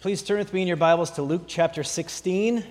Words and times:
Please 0.00 0.22
turn 0.22 0.38
with 0.38 0.54
me 0.54 0.62
in 0.62 0.68
your 0.68 0.76
Bibles 0.76 1.10
to 1.10 1.22
Luke 1.22 1.42
chapter 1.48 1.82
16. 1.82 2.62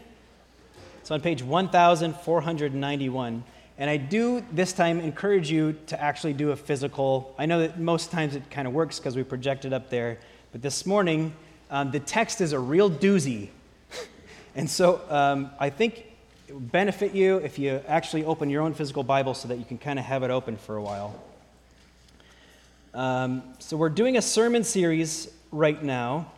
It's 1.02 1.12
on 1.12 1.20
page 1.20 1.44
1491. 1.44 3.44
And 3.78 3.90
I 3.90 3.98
do 3.98 4.46
this 4.54 4.72
time 4.72 5.02
encourage 5.02 5.52
you 5.52 5.76
to 5.88 6.02
actually 6.02 6.32
do 6.32 6.52
a 6.52 6.56
physical. 6.56 7.36
I 7.38 7.46
know 7.46 7.60
that 7.60 7.82
most 7.82 8.12
times 8.12 8.34
it 8.34 8.50
kind 8.50 8.66
of 8.66 8.74
works 8.74 8.98
because 8.98 9.18
we 9.18 9.24
project 9.24 9.66
it 9.66 9.74
up 9.74 9.90
there, 9.90 10.20
but 10.54 10.62
this 10.62 10.86
morning 10.86 11.34
um, 11.70 11.92
the 11.92 12.00
text 12.00 12.40
is 12.40 12.54
a 12.54 12.60
real 12.60 12.90
doozy. 12.90 13.50
and 14.56 14.70
so 14.70 15.02
um, 15.10 15.50
I 15.60 15.70
think 15.70 16.06
it 16.48 16.54
would 16.54 16.72
benefit 16.72 17.14
you 17.14 17.40
if 17.40 17.60
you 17.60 17.82
actually 17.90 18.24
open 18.24 18.50
your 18.50 18.62
own 18.62 18.74
physical 18.74 19.04
Bible 19.04 19.34
so 19.34 19.50
that 19.50 19.58
you 19.58 19.66
can 19.66 19.80
kind 19.80 20.00
of 20.00 20.06
have 20.06 20.24
it 20.24 20.32
open 20.32 20.56
for 20.56 20.78
a 20.78 20.82
while. 20.82 21.22
Um, 22.94 23.44
so 23.60 23.76
we're 23.76 23.90
doing 23.90 24.16
a 24.16 24.22
sermon 24.22 24.64
series 24.64 25.30
right 25.52 25.84
now 25.84 26.32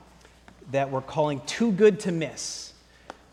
that 0.72 0.92
we're 0.92 1.02
calling 1.02 1.42
Too 1.46 1.72
Good 1.72 2.00
to 2.02 2.12
Miss, 2.12 2.74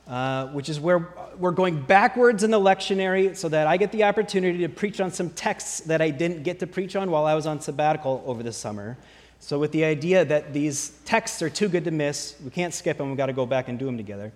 uh, 0.06 0.46
which 0.48 0.68
is 0.68 0.80
where 0.80 1.08
we're 1.38 1.50
going 1.50 1.82
backwards 1.82 2.42
in 2.42 2.50
the 2.50 2.58
lectionary 2.58 3.36
so 3.36 3.48
that 3.48 3.66
I 3.66 3.76
get 3.76 3.92
the 3.92 4.04
opportunity 4.04 4.58
to 4.58 4.68
preach 4.68 5.00
on 5.00 5.10
some 5.10 5.30
texts 5.30 5.80
that 5.80 6.00
I 6.00 6.10
didn't 6.10 6.44
get 6.44 6.60
to 6.60 6.66
preach 6.66 6.96
on 6.96 7.10
while 7.10 7.26
I 7.26 7.34
was 7.34 7.46
on 7.46 7.60
sabbatical 7.60 8.22
over 8.26 8.42
the 8.42 8.52
summer. 8.52 8.96
So, 9.38 9.58
with 9.58 9.72
the 9.72 9.84
idea 9.84 10.24
that 10.24 10.54
these 10.54 10.98
texts 11.04 11.42
are 11.42 11.50
too 11.50 11.68
good 11.68 11.84
to 11.84 11.90
miss, 11.90 12.36
we 12.42 12.50
can't 12.50 12.72
skip 12.72 12.96
them, 12.96 13.08
we've 13.08 13.18
got 13.18 13.26
to 13.26 13.34
go 13.34 13.44
back 13.44 13.68
and 13.68 13.78
do 13.78 13.84
them 13.84 13.98
together. 13.98 14.32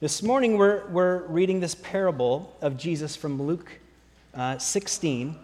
This 0.00 0.22
morning, 0.22 0.56
we're, 0.56 0.86
we're 0.88 1.26
reading 1.26 1.60
this 1.60 1.74
parable 1.74 2.56
of 2.60 2.76
Jesus 2.76 3.16
from 3.16 3.42
Luke 3.42 3.80
uh, 4.32 4.58
16. 4.58 5.36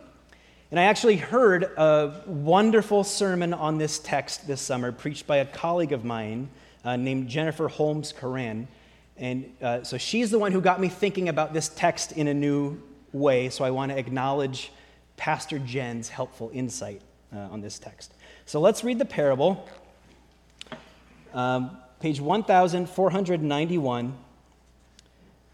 And 0.71 0.79
I 0.79 0.85
actually 0.85 1.17
heard 1.17 1.65
a 1.65 2.23
wonderful 2.27 3.03
sermon 3.03 3.53
on 3.53 3.79
this 3.79 3.99
text 3.99 4.47
this 4.47 4.61
summer, 4.61 4.93
preached 4.93 5.27
by 5.27 5.39
a 5.39 5.45
colleague 5.45 5.93
of 5.93 6.05
mine 6.05 6.49
uh, 6.85 6.97
named 6.97 7.29
Jennifer 7.29 7.69
Holmes 7.69 8.13
Coran. 8.13 8.69
And 9.17 9.53
uh, 9.61 9.83
so 9.83 9.99
she's 9.99 10.31
the 10.31 10.39
one 10.39 10.53
who 10.53 10.61
got 10.61 10.81
me 10.81 10.89
thinking 10.89 11.29
about 11.29 11.53
this 11.53 11.69
text 11.69 12.13
in 12.13 12.29
a 12.29 12.35
new 12.35 12.81
way. 13.13 13.51
So 13.51 13.65
I 13.65 13.71
want 13.71 13.93
to 13.93 13.99
acknowledge 13.99 14.73
Pastor 15.17 15.59
Jen's 15.59 16.09
helpful 16.09 16.51
insight 16.53 17.03
uh, 17.35 17.39
on 17.51 17.61
this 17.61 17.79
text. 17.79 18.15
So 18.47 18.61
let's 18.61 18.83
read 18.83 18.99
the 18.99 19.05
parable. 19.05 19.69
Um, 21.35 21.77
page 22.01 22.21
1491, 22.21 24.15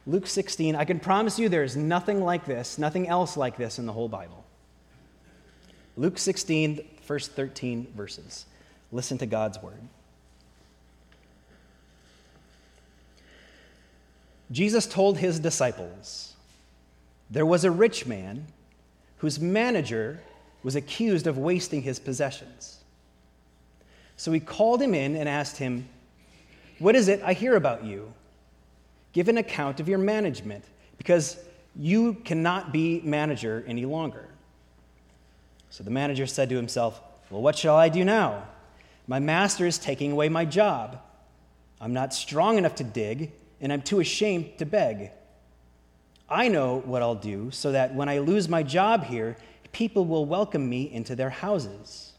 Luke 0.07 0.27
16. 0.27 0.77
I 0.77 0.85
can 0.85 1.01
promise 1.01 1.39
you 1.39 1.49
there's 1.49 1.77
nothing 1.77 2.23
like 2.23 2.45
this, 2.45 2.79
nothing 2.79 3.09
else 3.09 3.37
like 3.37 3.57
this 3.57 3.79
in 3.79 3.87
the 3.87 3.93
whole 3.93 4.09
Bible. 4.09 4.45
Luke 5.97 6.19
16, 6.19 6.87
first 7.03 7.33
13 7.33 7.89
verses. 7.97 8.47
Listen 8.93 9.19
to 9.19 9.27
God's 9.27 9.61
word. 9.61 9.81
Jesus 14.51 14.87
told 14.87 15.19
his 15.19 15.41
disciples 15.41 16.35
there 17.31 17.47
was 17.47 17.65
a 17.65 17.71
rich 17.71 18.07
man 18.07 18.47
whose 19.19 19.41
manager 19.41 20.21
was 20.63 20.77
accused 20.77 21.27
of 21.27 21.39
wasting 21.39 21.83
his 21.83 21.99
possessions. 21.99 22.79
So 24.17 24.33
he 24.33 24.41
called 24.41 24.81
him 24.81 24.95
in 24.95 25.17
and 25.17 25.29
asked 25.29 25.59
him, 25.59 25.89
What 26.79 26.95
is 26.97 27.09
it 27.09 27.23
I 27.25 27.33
hear 27.33 27.57
about 27.57 27.85
you? 27.85 28.13
Give 29.13 29.29
an 29.29 29.39
account 29.39 29.81
of 29.81 29.89
your 29.89 29.99
management, 29.99 30.65
because 30.99 31.39
you 31.75 32.15
cannot 32.15 32.73
be 32.73 33.01
manager 33.03 33.65
any 33.67 33.85
longer. 33.85 34.29
So 35.71 35.85
the 35.85 35.91
manager 35.91 36.27
said 36.27 36.49
to 36.51 36.57
himself, 36.57 37.01
Well, 37.31 37.43
what 37.43 37.57
shall 37.57 37.77
I 37.77 37.89
do 37.89 38.05
now? 38.05 38.45
My 39.07 39.19
master 39.19 39.67
is 39.67 39.79
taking 39.79 40.13
away 40.13 40.29
my 40.29 40.45
job. 40.45 41.01
I'm 41.81 41.93
not 41.93 42.15
strong 42.15 42.59
enough 42.59 42.77
to 42.77 42.85
dig 42.85 43.33
and 43.61 43.73
I'm 43.73 43.83
too 43.83 44.01
ashamed 44.01 44.59
to 44.59 44.67
beg. 44.67 45.11
I 46.29 46.49
know 46.49 46.81
what 46.85 47.03
I'll 47.03 47.15
do 47.15 47.51
so 47.51 47.73
that 47.73 47.95
when 47.95 48.09
I 48.09 48.19
lose 48.19 48.49
my 48.49 48.63
job 48.63 49.05
here, 49.05 49.37
people 49.73 50.05
will 50.05 50.27
welcome 50.27 50.69
me 50.69 50.91
into 50.91 51.15
their 51.15 51.31
houses. 51.31 52.13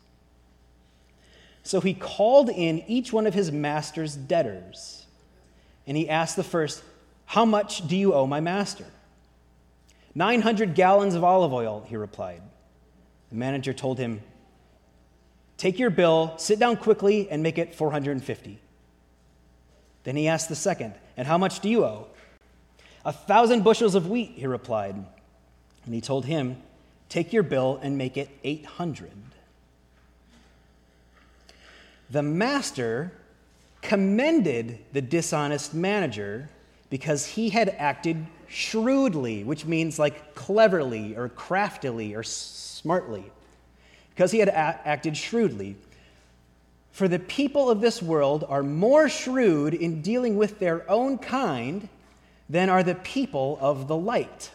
So 1.64 1.82
he 1.82 1.94
called 1.94 2.50
in 2.50 2.84
each 2.88 3.12
one 3.12 3.28
of 3.28 3.34
his 3.34 3.52
master's 3.52 4.16
debtors, 4.16 5.06
and 5.86 5.98
he 5.98 6.10
asked 6.10 6.38
the 6.38 6.44
first, 6.44 6.82
How 7.26 7.44
much 7.44 7.88
do 7.88 7.98
you 7.98 8.14
owe 8.14 8.26
my 8.26 8.40
master? 8.40 8.86
900 10.16 10.76
gallons 10.76 11.14
of 11.14 11.24
olive 11.24 11.52
oil, 11.54 11.86
he 11.88 11.98
replied. 11.98 12.42
The 13.30 13.36
manager 13.36 13.74
told 13.74 14.00
him, 14.00 14.22
Take 15.58 15.78
your 15.78 15.90
bill, 15.90 16.34
sit 16.38 16.60
down 16.60 16.78
quickly, 16.78 17.30
and 17.30 17.44
make 17.44 17.58
it 17.58 17.76
450. 17.76 18.60
Then 20.04 20.16
he 20.16 20.28
asked 20.28 20.48
the 20.48 20.56
second, 20.56 20.94
And 21.18 21.28
how 21.28 21.38
much 21.38 21.60
do 21.60 21.70
you 21.70 21.84
owe? 21.84 22.08
A 23.04 23.12
thousand 23.12 23.64
bushels 23.64 23.96
of 23.96 24.08
wheat, 24.08 24.34
he 24.36 24.48
replied. 24.48 24.96
And 25.86 25.94
he 25.94 26.02
told 26.02 26.26
him, 26.26 26.58
Take 27.10 27.34
your 27.34 27.44
bill 27.44 27.80
and 27.82 27.98
make 27.98 28.18
it 28.18 28.30
800. 28.44 29.12
The 32.10 32.22
master 32.22 33.12
commended 33.82 34.80
the 34.94 35.02
dishonest 35.02 35.74
manager 35.74 36.50
because 36.90 37.26
he 37.26 37.50
had 37.50 37.70
acted 37.78 38.26
shrewdly, 38.48 39.44
which 39.44 39.66
means 39.66 40.00
like 40.00 40.36
cleverly 40.36 41.16
or 41.16 41.30
craftily 41.30 42.16
or 42.16 42.24
smartly. 42.24 43.32
Because 44.10 44.32
he 44.32 44.40
had 44.40 44.50
a- 44.50 44.82
acted 44.86 45.16
shrewdly. 45.16 45.76
For 46.98 47.08
the 47.08 47.20
people 47.20 47.70
of 47.70 47.80
this 47.80 48.02
world 48.02 48.44
are 48.50 48.64
more 48.64 49.08
shrewd 49.08 49.76
in 49.76 50.02
dealing 50.02 50.36
with 50.36 50.58
their 50.58 50.90
own 50.90 51.20
kind 51.20 51.90
than 52.50 52.70
are 52.70 52.82
the 52.82 52.96
people 52.96 53.60
of 53.62 53.88
the 53.88 53.96
light. 53.96 54.50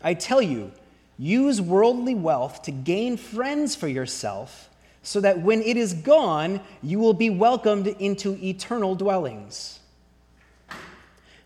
I 0.00 0.14
tell 0.14 0.40
you, 0.40 0.70
use 1.18 1.60
worldly 1.60 2.14
wealth 2.14 2.62
to 2.62 2.70
gain 2.70 3.16
friends 3.16 3.74
for 3.74 3.88
yourself, 3.88 4.70
so 5.02 5.20
that 5.20 5.40
when 5.40 5.60
it 5.60 5.76
is 5.76 5.92
gone, 5.92 6.60
you 6.84 7.00
will 7.00 7.14
be 7.14 7.30
welcomed 7.30 7.88
into 7.88 8.38
eternal 8.40 8.94
dwellings. 8.94 9.80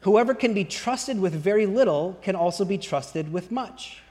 Whoever 0.01 0.35
can 0.35 0.53
be 0.53 0.67
trusted 0.67 1.19
with 1.19 1.33
very 1.33 1.65
little 1.65 2.19
can 2.21 2.37
also 2.37 2.67
be 2.67 2.77
trusted 2.77 3.33
with 3.33 3.51
much. 3.51 4.03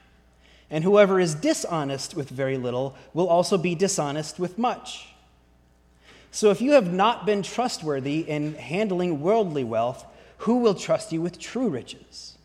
And 0.74 0.84
whoever 0.84 1.20
is 1.20 1.36
dishonest 1.36 2.16
with 2.16 2.30
very 2.30 2.58
little 2.58 2.96
will 3.14 3.28
also 3.28 3.60
be 3.60 3.76
dishonest 3.76 4.40
with 4.40 4.58
much. 4.58 5.14
So 6.32 6.50
if 6.50 6.62
you 6.62 6.72
have 6.72 6.92
not 6.92 7.28
been 7.28 7.44
trustworthy 7.44 8.22
in 8.22 8.56
handling 8.56 9.22
worldly 9.22 9.64
wealth, 9.64 10.04
who 10.38 10.58
will 10.58 10.74
trust 10.74 11.12
you 11.12 11.22
with 11.22 11.38
true 11.38 11.70
riches? 11.70 12.40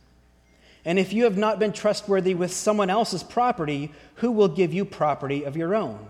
And 0.85 0.99
if 0.99 1.11
you 1.11 1.25
have 1.25 1.39
not 1.39 1.59
been 1.59 1.73
trustworthy 1.73 2.35
with 2.35 2.53
someone 2.53 2.91
else's 2.91 3.23
property, 3.23 3.93
who 4.17 4.31
will 4.31 4.49
give 4.49 4.75
you 4.75 4.85
property 4.85 5.45
of 5.45 5.57
your 5.57 5.75
own? 5.75 6.07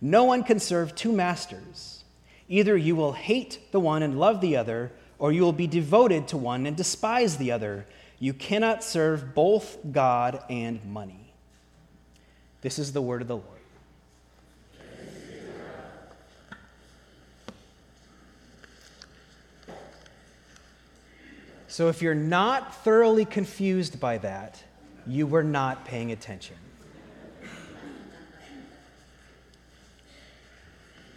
No 0.00 0.22
one 0.22 0.44
can 0.44 0.60
serve 0.60 0.94
two 0.94 1.10
masters. 1.10 2.04
Either 2.48 2.76
you 2.76 2.94
will 2.94 3.14
hate 3.14 3.58
the 3.72 3.80
one 3.80 4.04
and 4.04 4.20
love 4.20 4.40
the 4.40 4.56
other, 4.56 4.92
or 5.18 5.32
you 5.32 5.42
will 5.42 5.52
be 5.52 5.66
devoted 5.66 6.28
to 6.28 6.36
one 6.36 6.64
and 6.64 6.76
despise 6.76 7.38
the 7.38 7.50
other. 7.50 7.86
You 8.18 8.32
cannot 8.32 8.82
serve 8.82 9.34
both 9.34 9.78
God 9.92 10.42
and 10.50 10.84
money. 10.84 11.32
This 12.60 12.78
is 12.78 12.92
the 12.92 13.02
word 13.02 13.22
of 13.22 13.28
the 13.28 13.36
Lord. 13.36 13.58
So 21.68 21.88
if 21.88 22.02
you're 22.02 22.14
not 22.14 22.74
thoroughly 22.82 23.24
confused 23.24 24.00
by 24.00 24.18
that, 24.18 24.60
you 25.06 25.28
were 25.28 25.44
not 25.44 25.84
paying 25.84 26.10
attention. 26.10 26.56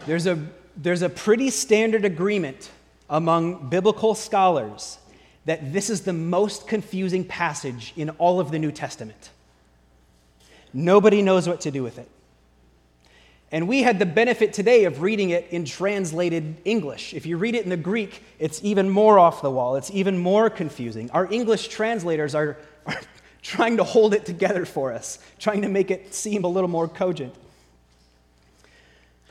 There's 0.06 0.28
a, 0.28 0.40
there's 0.78 1.01
a 1.01 1.09
pretty 1.09 1.50
standard 1.50 2.05
agreement 2.05 2.70
among 3.09 3.70
biblical 3.70 4.14
scholars 4.14 4.99
that 5.46 5.73
this 5.73 5.90
is 5.90 6.02
the 6.02 6.14
most 6.14 6.67
confusing 6.67 7.23
passage 7.23 7.93
in 7.96 8.09
all 8.11 8.40
of 8.40 8.52
the 8.52 8.59
New 8.59 8.72
Testament. 8.72 9.29
Nobody 10.73 11.22
knows 11.22 11.47
what 11.47 11.61
to 11.61 11.72
do 11.72 11.84
with 11.84 11.97
it. 11.97 12.09
And 13.52 13.67
we 13.67 13.82
had 13.82 13.99
the 13.99 14.05
benefit 14.05 14.53
today 14.53 14.85
of 14.85 15.02
reading 15.02 15.32
it 15.32 15.47
in 15.52 15.66
translated 15.66 16.55
English. 16.64 17.14
If 17.14 17.26
you 17.26 17.38
read 17.38 17.53
it 17.53 17.66
in 17.66 17.70
the 17.70 17.76
Greek, 17.78 18.23
it's 18.40 18.64
even 18.64 18.90
more 18.90 19.20
off 19.20 19.41
the 19.41 19.52
wall, 19.52 19.76
it's 19.76 19.91
even 19.91 20.17
more 20.17 20.49
confusing. 20.49 21.11
Our 21.11 21.32
English 21.32 21.67
translators 21.67 22.34
are, 22.34 22.58
are 22.85 23.02
trying 23.41 23.78
to 23.78 23.84
hold 23.84 24.14
it 24.14 24.26
together 24.26 24.66
for 24.66 24.93
us, 24.93 25.20
trying 25.38 25.64
to 25.64 25.70
make 25.70 25.91
it 25.91 26.14
seem 26.14 26.46
a 26.46 26.47
little 26.47 26.70
more 26.70 26.88
cogent. 26.88 27.35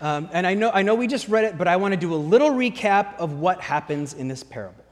Um, 0.02 0.28
and 0.32 0.46
I 0.46 0.54
know, 0.54 0.70
I 0.72 0.82
know 0.82 0.94
we 0.94 1.06
just 1.06 1.28
read 1.28 1.44
it, 1.44 1.56
but 1.56 1.68
I 1.68 1.76
want 1.76 1.92
to 1.92 2.00
do 2.00 2.14
a 2.14 2.16
little 2.16 2.50
recap 2.50 3.16
of 3.16 3.34
what 3.34 3.60
happens 3.60 4.12
in 4.12 4.28
this 4.28 4.42
parable. 4.42 4.84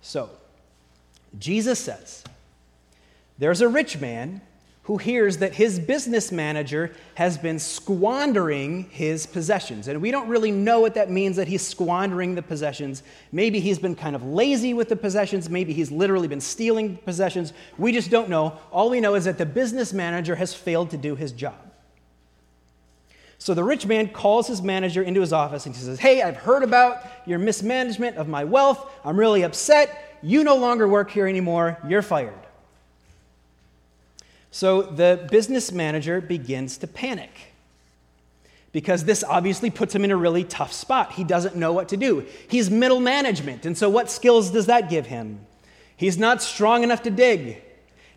So, 0.00 0.30
Jesus 1.38 1.78
says, 1.78 2.24
There's 3.38 3.60
a 3.60 3.68
rich 3.68 4.00
man 4.00 4.40
who 4.86 4.98
hears 4.98 5.38
that 5.38 5.52
his 5.52 5.80
business 5.80 6.30
manager 6.30 6.92
has 7.16 7.36
been 7.36 7.58
squandering 7.58 8.84
his 8.84 9.26
possessions. 9.26 9.88
And 9.88 10.00
we 10.00 10.12
don't 10.12 10.28
really 10.28 10.52
know 10.52 10.78
what 10.78 10.94
that 10.94 11.10
means 11.10 11.34
that 11.36 11.48
he's 11.48 11.66
squandering 11.66 12.36
the 12.36 12.42
possessions. 12.42 13.02
Maybe 13.32 13.58
he's 13.58 13.80
been 13.80 13.96
kind 13.96 14.14
of 14.14 14.22
lazy 14.22 14.74
with 14.74 14.88
the 14.88 14.94
possessions. 14.94 15.50
Maybe 15.50 15.72
he's 15.72 15.90
literally 15.90 16.28
been 16.28 16.40
stealing 16.40 16.98
possessions. 16.98 17.52
We 17.78 17.90
just 17.90 18.12
don't 18.12 18.28
know. 18.28 18.60
All 18.70 18.88
we 18.88 19.00
know 19.00 19.16
is 19.16 19.24
that 19.24 19.38
the 19.38 19.46
business 19.46 19.92
manager 19.92 20.36
has 20.36 20.54
failed 20.54 20.90
to 20.90 20.96
do 20.96 21.16
his 21.16 21.32
job. 21.32 21.65
So 23.38 23.54
the 23.54 23.64
rich 23.64 23.86
man 23.86 24.08
calls 24.08 24.46
his 24.46 24.62
manager 24.62 25.02
into 25.02 25.20
his 25.20 25.32
office 25.32 25.66
and 25.66 25.74
he 25.74 25.82
says, 25.82 25.98
Hey, 25.98 26.22
I've 26.22 26.36
heard 26.36 26.62
about 26.62 27.04
your 27.26 27.38
mismanagement 27.38 28.16
of 28.16 28.28
my 28.28 28.44
wealth. 28.44 28.90
I'm 29.04 29.18
really 29.18 29.42
upset. 29.42 30.18
You 30.22 30.42
no 30.42 30.56
longer 30.56 30.88
work 30.88 31.10
here 31.10 31.26
anymore. 31.26 31.78
You're 31.86 32.02
fired. 32.02 32.34
So 34.50 34.82
the 34.82 35.28
business 35.30 35.70
manager 35.70 36.20
begins 36.20 36.78
to 36.78 36.86
panic 36.86 37.30
because 38.72 39.04
this 39.04 39.22
obviously 39.24 39.70
puts 39.70 39.94
him 39.94 40.04
in 40.04 40.10
a 40.10 40.16
really 40.16 40.44
tough 40.44 40.72
spot. 40.72 41.12
He 41.12 41.24
doesn't 41.24 41.56
know 41.56 41.72
what 41.72 41.90
to 41.90 41.96
do. 41.96 42.26
He's 42.48 42.70
middle 42.70 43.00
management, 43.00 43.64
and 43.64 43.76
so 43.76 43.88
what 43.88 44.10
skills 44.10 44.50
does 44.50 44.66
that 44.66 44.90
give 44.90 45.06
him? 45.06 45.40
He's 45.96 46.18
not 46.18 46.42
strong 46.42 46.82
enough 46.82 47.02
to 47.02 47.10
dig, 47.10 47.62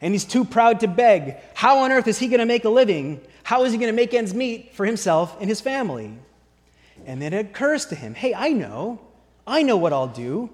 and 0.01 0.13
he's 0.13 0.25
too 0.25 0.45
proud 0.45 0.79
to 0.81 0.87
beg. 0.87 1.37
How 1.53 1.79
on 1.79 1.91
earth 1.91 2.07
is 2.07 2.19
he 2.19 2.27
going 2.27 2.39
to 2.39 2.45
make 2.45 2.65
a 2.65 2.69
living? 2.69 3.21
How 3.43 3.63
is 3.63 3.71
he 3.71 3.77
going 3.77 3.91
to 3.91 3.95
make 3.95 4.13
ends 4.13 4.33
meet 4.33 4.73
for 4.73 4.85
himself 4.85 5.35
and 5.39 5.49
his 5.49 5.61
family? 5.61 6.13
And 7.05 7.21
then 7.21 7.33
it 7.33 7.47
occurs 7.47 7.85
to 7.87 7.95
him 7.95 8.13
hey, 8.13 8.33
I 8.33 8.49
know. 8.49 8.99
I 9.45 9.63
know 9.63 9.77
what 9.77 9.93
I'll 9.93 10.07
do. 10.07 10.49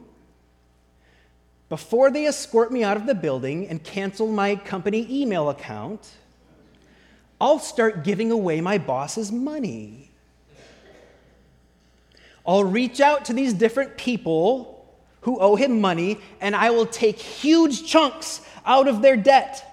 Before 1.67 2.11
they 2.11 2.25
escort 2.25 2.71
me 2.71 2.83
out 2.83 2.95
of 2.95 3.07
the 3.07 3.15
building 3.15 3.67
and 3.67 3.83
cancel 3.83 4.27
my 4.27 4.55
company 4.55 5.05
email 5.09 5.49
account, 5.49 6.11
I'll 7.41 7.59
start 7.59 8.03
giving 8.03 8.31
away 8.31 8.61
my 8.61 8.77
boss's 8.77 9.31
money. 9.31 10.11
I'll 12.47 12.63
reach 12.63 13.01
out 13.01 13.25
to 13.25 13.33
these 13.33 13.53
different 13.53 13.97
people 13.97 14.74
who 15.25 15.39
owe 15.39 15.55
him 15.55 15.81
money, 15.81 16.19
and 16.39 16.55
I 16.55 16.69
will 16.69 16.85
take 16.85 17.17
huge 17.17 17.87
chunks 17.87 18.41
out 18.63 18.87
of 18.87 19.01
their 19.01 19.17
debt. 19.17 19.63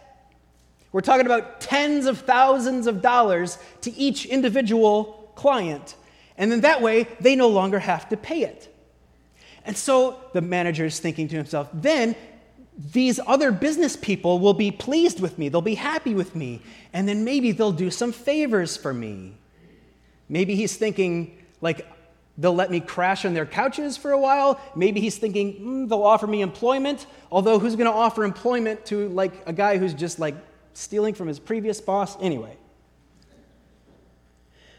We're 0.93 1.03
talking 1.03 1.27
about 1.27 1.61
tens 1.61 2.07
of 2.07 2.21
thousands 2.23 2.87
of 2.87 3.03
dollars 3.03 3.59
to 3.83 3.93
each 3.93 4.25
individual 4.25 5.31
client. 5.35 5.95
And 6.39 6.51
then 6.51 6.63
that 6.63 6.81
way, 6.81 7.07
they 7.21 7.37
no 7.37 7.49
longer 7.49 7.79
have 7.79 8.09
to 8.09 8.17
pay 8.17 8.45
it. 8.45 8.75
And 9.67 9.77
so 9.77 10.19
the 10.33 10.41
manager 10.41 10.87
is 10.87 10.99
thinking 11.01 11.29
to 11.29 11.37
himself, 11.37 11.69
then 11.75 12.17
these 12.91 13.21
other 13.27 13.53
business 13.53 13.95
people 13.95 14.39
will 14.39 14.55
be 14.55 14.71
pleased 14.71 15.21
with 15.21 15.39
me. 15.39 15.51
They'll 15.51 15.61
be 15.61 15.75
happy 15.75 16.15
with 16.15 16.35
me. 16.35 16.63
And 16.95 17.07
then 17.07 17.25
maybe 17.25 17.53
they'll 17.53 17.73
do 17.73 17.91
some 17.91 18.13
favors 18.13 18.79
for 18.79 18.95
me. 18.95 19.35
Maybe 20.31 20.55
he's 20.55 20.77
thinking, 20.77 21.37
like, 21.61 21.87
they'll 22.43 22.55
let 22.55 22.71
me 22.71 22.81
crash 22.81 23.25
on 23.25 23.35
their 23.35 23.47
couches 23.47 23.97
for 23.97 24.11
a 24.11 24.19
while. 24.19 24.61
Maybe 24.75 25.01
he's 25.01 25.17
thinking, 25.17 25.55
mm, 25.55 25.89
they'll 25.89 26.03
offer 26.03 26.27
me 26.27 26.43
employment. 26.43 27.07
Although, 27.31 27.59
who's 27.59 27.77
going 27.77 27.91
to 27.91 27.97
offer 27.97 28.25
employment 28.25 28.85
to, 28.87 29.09
like, 29.11 29.33
a 29.47 29.53
guy 29.53 29.79
who's 29.79 29.95
just, 29.95 30.19
like, 30.19 30.35
stealing 30.75 31.15
from 31.15 31.29
his 31.29 31.39
previous 31.39 31.81
boss? 31.81 32.21
Anyway. 32.21 32.57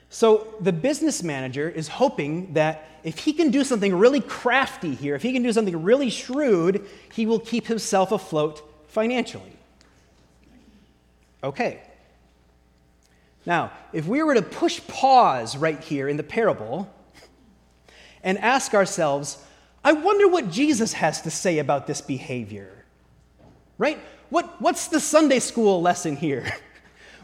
So 0.09 0.53
the 0.59 0.73
business 0.73 1.23
manager 1.23 1.67
is 1.69 1.87
hoping 1.87 2.53
that 2.53 2.87
if 3.03 3.17
he 3.17 3.33
can 3.33 3.49
do 3.49 3.63
something 3.63 3.95
really 3.95 4.21
crafty 4.21 4.93
here, 4.93 5.15
if 5.15 5.23
he 5.23 5.33
can 5.33 5.41
do 5.41 5.51
something 5.51 5.83
really 5.83 6.09
shrewd, 6.09 6.85
he 7.13 7.25
will 7.25 7.39
keep 7.39 7.65
himself 7.65 8.11
afloat 8.11 8.61
financially. 8.89 9.57
Okay. 11.43 11.81
Now, 13.45 13.71
if 13.91 14.05
we 14.05 14.21
were 14.21 14.35
to 14.35 14.41
push 14.41 14.85
pause 14.87 15.57
right 15.57 15.81
here 15.81 16.07
in 16.07 16.17
the 16.17 16.23
parable 16.23 16.93
and 18.23 18.37
ask 18.37 18.73
ourselves, 18.73 19.37
I 19.83 19.93
wonder 19.93 20.27
what 20.27 20.49
Jesus 20.49 20.93
has 20.93 21.21
to 21.23 21.31
say 21.31 21.59
about 21.59 21.87
this 21.87 22.01
behavior. 22.01 22.71
Right? 23.77 23.99
What, 24.29 24.61
what's 24.61 24.87
the 24.87 24.99
Sunday 24.99 25.39
school 25.39 25.81
lesson 25.81 26.15
here? 26.15 26.51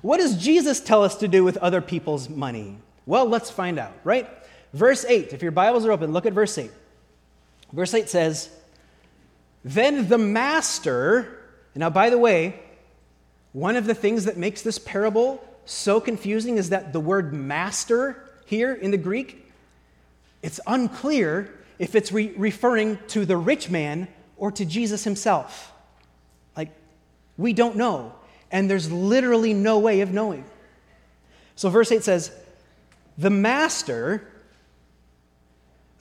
What 0.02 0.20
does 0.20 0.38
Jesus 0.38 0.80
tell 0.80 1.04
us 1.04 1.18
to 1.18 1.28
do 1.28 1.44
with 1.44 1.58
other 1.58 1.82
people's 1.82 2.30
money? 2.30 2.78
Well, 3.06 3.26
let's 3.26 3.50
find 3.50 3.78
out, 3.78 3.94
right? 4.04 4.30
Verse 4.74 5.04
8, 5.04 5.34
if 5.34 5.42
your 5.42 5.52
Bibles 5.52 5.86
are 5.86 5.92
open, 5.92 6.14
look 6.14 6.26
at 6.26 6.34
verse 6.34 6.58
8. 6.58 6.72
Verse 7.74 7.94
8 7.94 8.08
says, 8.08 8.50
Then 9.64 10.08
the 10.08 10.18
master, 10.18 11.50
now 11.76 11.90
by 11.90 12.10
the 12.10 12.18
way, 12.18 12.60
one 13.52 13.76
of 13.76 13.86
the 13.86 13.96
things 13.96 14.26
that 14.26 14.38
makes 14.38 14.62
this 14.62 14.80
parable 14.80 15.44
so 15.66 16.00
confusing 16.00 16.58
is 16.58 16.70
that 16.70 16.94
the 16.94 17.00
word 17.00 17.34
master 17.34 18.24
here 18.46 18.74
in 18.74 18.92
the 18.92 18.98
Greek, 18.98 19.49
it's 20.42 20.60
unclear 20.68 21.54
if 21.78 21.96
it's 21.96 22.12
re- 22.12 22.34
referring 22.38 22.98
to 23.08 23.26
the 23.26 23.38
rich 23.38 23.70
man 23.70 24.08
or 24.38 24.52
to 24.52 24.66
Jesus 24.66 25.04
himself. 25.04 25.72
Like, 26.56 26.72
we 27.38 27.54
don't 27.54 27.76
know 27.76 28.14
and 28.52 28.70
there's 28.70 28.92
literally 28.92 29.54
no 29.54 29.80
way 29.80 30.02
of 30.02 30.12
knowing. 30.12 30.46
So, 31.56 31.70
verse 31.70 31.92
8 31.92 32.04
says, 32.04 32.32
The 33.18 33.30
master, 33.30 34.28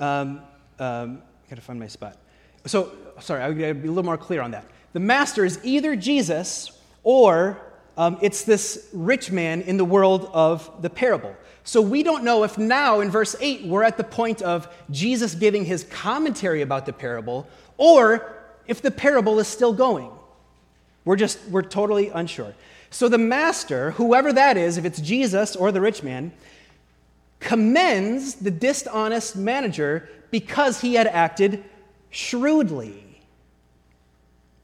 um, 0.00 0.40
um, 0.78 1.22
I 1.46 1.50
gotta 1.50 1.62
find 1.62 1.78
my 1.78 1.88
spot. 1.88 2.16
So, 2.66 2.92
sorry, 3.20 3.42
I 3.42 3.52
gotta 3.52 3.74
be 3.74 3.88
a 3.88 3.90
little 3.90 4.04
more 4.04 4.18
clear 4.18 4.40
on 4.40 4.52
that. 4.52 4.66
The 4.92 5.00
master 5.00 5.44
is 5.44 5.58
either 5.62 5.96
Jesus 5.96 6.72
or 7.02 7.60
um, 7.96 8.18
it's 8.22 8.44
this 8.44 8.88
rich 8.92 9.30
man 9.30 9.62
in 9.62 9.76
the 9.76 9.84
world 9.84 10.30
of 10.32 10.82
the 10.82 10.90
parable. 10.90 11.34
So 11.68 11.82
we 11.82 12.02
don't 12.02 12.24
know 12.24 12.44
if 12.44 12.56
now 12.56 13.00
in 13.00 13.10
verse 13.10 13.36
8 13.38 13.66
we're 13.66 13.82
at 13.82 13.98
the 13.98 14.02
point 14.02 14.40
of 14.40 14.74
Jesus 14.90 15.34
giving 15.34 15.66
his 15.66 15.84
commentary 15.84 16.62
about 16.62 16.86
the 16.86 16.94
parable 16.94 17.46
or 17.76 18.34
if 18.66 18.80
the 18.80 18.90
parable 18.90 19.38
is 19.38 19.48
still 19.48 19.74
going. 19.74 20.10
We're 21.04 21.16
just, 21.16 21.38
we're 21.50 21.60
totally 21.60 22.08
unsure. 22.08 22.54
So 22.88 23.10
the 23.10 23.18
master, 23.18 23.90
whoever 23.90 24.32
that 24.32 24.56
is, 24.56 24.78
if 24.78 24.86
it's 24.86 24.98
Jesus 24.98 25.54
or 25.56 25.70
the 25.70 25.82
rich 25.82 26.02
man, 26.02 26.32
commends 27.38 28.36
the 28.36 28.50
dishonest 28.50 29.36
manager 29.36 30.08
because 30.30 30.80
he 30.80 30.94
had 30.94 31.06
acted 31.06 31.62
shrewdly. 32.08 33.20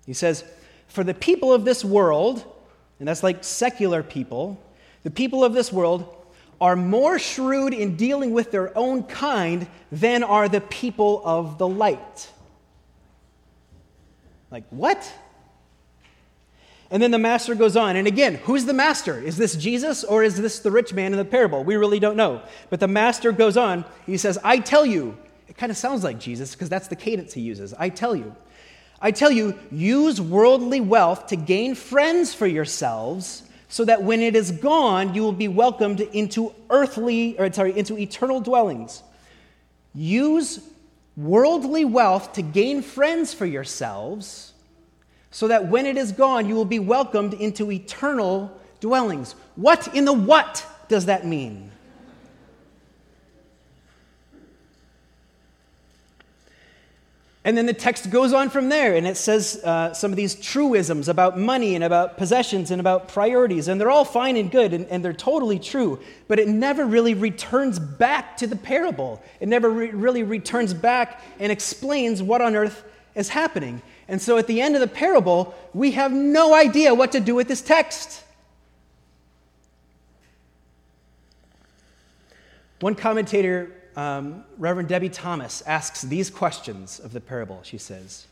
He 0.07 0.15
says, 0.15 0.43
For 0.89 1.05
the 1.05 1.13
people 1.13 1.53
of 1.53 1.67
this 1.67 1.85
world, 1.85 2.51
and 2.99 3.07
that's 3.07 3.23
like 3.23 3.45
secular 3.45 4.03
people, 4.03 4.59
the 5.03 5.11
people 5.11 5.45
of 5.45 5.53
this 5.53 5.71
world 5.71 6.23
are 6.61 6.77
more 6.77 7.19
shrewd 7.19 7.75
in 7.75 7.97
dealing 7.97 8.33
with 8.33 8.51
their 8.51 8.77
own 8.77 9.03
kind 9.05 9.67
than 9.91 10.23
are 10.23 10.49
the 10.49 10.61
people 10.61 11.23
of 11.25 11.59
the 11.59 11.69
light. 11.69 12.31
Like, 14.51 14.65
what? 14.71 15.13
And 16.91 17.03
then 17.03 17.11
the 17.11 17.19
master 17.19 17.55
goes 17.55 17.77
on. 17.77 17.97
And 17.97 18.07
again, 18.07 18.37
who's 18.37 18.67
the 18.67 18.73
master? 18.73 19.21
Is 19.21 19.37
this 19.37 19.57
Jesus 19.57 20.05
or 20.05 20.23
is 20.23 20.37
this 20.37 20.61
the 20.61 20.71
rich 20.71 20.93
man 20.93 21.13
in 21.13 21.19
the 21.19 21.25
parable? 21.25 21.65
We 21.65 21.77
really 21.77 21.99
don't 21.99 22.17
know. 22.17 22.43
But 22.71 22.79
the 22.79 22.87
master 22.87 23.33
goes 23.33 23.57
on. 23.57 23.85
He 24.07 24.17
says, 24.17 24.39
I 24.45 24.59
tell 24.59 24.87
you, 24.87 25.17
it 25.49 25.57
kind 25.57 25.71
of 25.71 25.77
sounds 25.77 26.05
like 26.05 26.21
Jesus 26.21 26.53
because 26.53 26.69
that's 26.69 26.89
the 26.89 26.97
cadence 26.97 27.33
he 27.33 27.41
uses. 27.41 27.75
I 27.75 27.89
tell 27.89 28.15
you. 28.15 28.37
I 29.01 29.11
tell 29.11 29.31
you, 29.31 29.59
use 29.73 30.21
worldly 30.21 30.81
wealth 30.81 31.27
to 31.29 31.37
gain 31.37 31.75
friends 31.75 32.33
for 32.33 32.47
yourselves 32.47 33.43
so 33.69 33.85
that 33.85 34.03
when 34.03 34.21
it 34.21 34.37
is 34.37 34.51
gone, 34.51 35.15
you 35.15 35.23
will 35.23 35.33
be 35.33 35.49
welcomed 35.49 36.01
into 36.01 36.55
earthly, 36.71 37.39
or 37.39 37.53
sorry, 37.53 37.77
into 37.77 37.99
eternal 37.99 38.41
dwellings. 38.41 39.03
Use 39.95 40.61
worldly 41.17 41.85
wealth 41.85 42.33
to 42.35 42.43
gain 42.43 42.83
friends 42.83 43.33
for 43.33 43.47
yourselves 43.47 44.53
so 45.31 45.49
that 45.49 45.67
when 45.67 45.87
it 45.87 45.97
is 45.97 46.13
gone, 46.13 46.49
you 46.49 46.55
will 46.55 46.65
be 46.65 46.79
welcomed 46.79 47.35
into 47.35 47.71
eternal 47.73 48.57
dwellings. 48.81 49.35
What 49.57 49.95
in 49.95 50.05
the 50.05 50.13
what 50.13 50.65
does 50.89 51.07
that 51.07 51.27
mean? 51.27 51.71
And 57.47 57.59
then 57.59 57.67
the 57.67 57.75
text 57.75 58.11
goes 58.11 58.33
on 58.33 58.49
from 58.49 58.71
there, 58.71 58.97
and 58.97 59.07
it 59.07 59.19
says 59.19 59.61
uh, 59.63 59.93
some 59.93 60.11
of 60.11 60.17
these 60.17 60.35
truisms 60.35 61.11
about 61.11 61.39
money 61.39 61.75
and 61.75 61.85
about 61.85 62.17
possessions 62.17 62.71
and 62.71 62.81
about 62.81 63.09
priorities, 63.09 63.69
and 63.69 63.79
they're 63.79 63.91
all 63.91 64.07
fine 64.07 64.39
and 64.39 64.51
good, 64.51 64.73
and, 64.73 64.87
and 64.87 65.05
they're 65.05 65.13
totally 65.13 65.59
true, 65.59 66.01
but 66.27 66.39
it 66.39 66.49
never 66.49 66.87
really 66.87 67.13
returns 67.13 67.79
back 67.79 68.39
to 68.39 68.47
the 68.47 68.57
parable. 68.57 69.23
It 69.41 69.49
never 69.49 69.69
re- 69.69 69.91
really 69.91 70.23
returns 70.23 70.73
back 70.73 71.21
and 71.39 71.53
explains 71.53 72.23
what 72.23 72.41
on 72.41 72.57
earth 72.57 72.83
is 73.15 73.29
happening. 73.29 73.83
And 74.09 74.23
so 74.23 74.39
at 74.39 74.47
the 74.47 74.63
end 74.63 74.75
of 74.75 74.81
the 74.81 74.89
parable, 74.89 75.55
we 75.75 75.93
have 75.93 76.13
no 76.13 76.55
idea 76.55 76.95
what 76.95 77.13
to 77.13 77.21
do 77.21 77.35
with 77.35 77.47
this 77.49 77.61
text. 77.61 78.23
One 82.81 82.95
commentator, 82.95 83.71
um, 83.97 84.45
Reverend 84.59 84.89
Debie 84.89 85.13
Thomas, 85.13 85.63
asks 85.67 86.03
these 86.03 86.31
questions 86.31 86.99
of 86.99 87.13
the 87.13 87.21
parable. 87.21 87.61
She 87.63 87.79
says, 87.79 88.27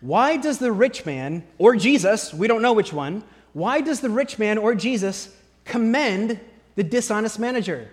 Why 0.00 0.36
does 0.36 0.58
the 0.58 0.72
rich 0.72 1.06
man, 1.06 1.44
or 1.58 1.76
Jesus, 1.76 2.34
we 2.34 2.46
don't 2.46 2.62
know 2.62 2.72
which 2.72 2.92
one, 2.92 3.22
Why 3.52 3.80
does 3.80 4.00
the 4.00 4.10
rich 4.10 4.38
man 4.38 4.58
or 4.58 4.74
Jesus 4.74 5.34
commend 5.64 6.40
the 6.74 6.84
dishonest 6.84 7.38
manager? 7.38 7.90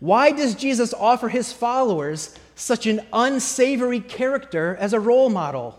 Why 0.00 0.30
does 0.30 0.54
Jesus 0.54 0.92
offer 0.92 1.28
his 1.28 1.52
followers 1.52 2.34
such 2.54 2.86
an 2.86 3.00
unsavory 3.12 4.00
character 4.00 4.76
as 4.78 4.92
a 4.92 5.00
role 5.00 5.30
model? 5.30 5.78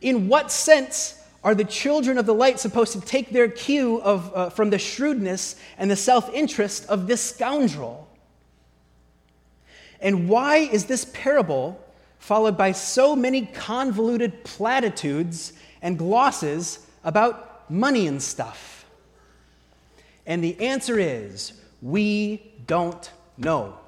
In 0.00 0.28
what 0.28 0.50
sense 0.50 1.21
are 1.44 1.54
the 1.54 1.64
children 1.64 2.18
of 2.18 2.26
the 2.26 2.34
light 2.34 2.60
supposed 2.60 2.92
to 2.92 3.00
take 3.00 3.30
their 3.30 3.48
cue 3.48 4.00
of, 4.02 4.32
uh, 4.34 4.50
from 4.50 4.70
the 4.70 4.78
shrewdness 4.78 5.56
and 5.76 5.90
the 5.90 5.96
self 5.96 6.32
interest 6.32 6.86
of 6.86 7.06
this 7.06 7.20
scoundrel? 7.20 8.08
And 10.00 10.28
why 10.28 10.56
is 10.58 10.86
this 10.86 11.04
parable 11.06 11.80
followed 12.18 12.56
by 12.56 12.72
so 12.72 13.16
many 13.16 13.46
convoluted 13.46 14.44
platitudes 14.44 15.52
and 15.80 15.98
glosses 15.98 16.86
about 17.04 17.70
money 17.70 18.06
and 18.06 18.22
stuff? 18.22 18.84
And 20.26 20.42
the 20.42 20.60
answer 20.60 20.98
is 20.98 21.52
we 21.80 22.52
don't 22.66 23.10
know. 23.36 23.78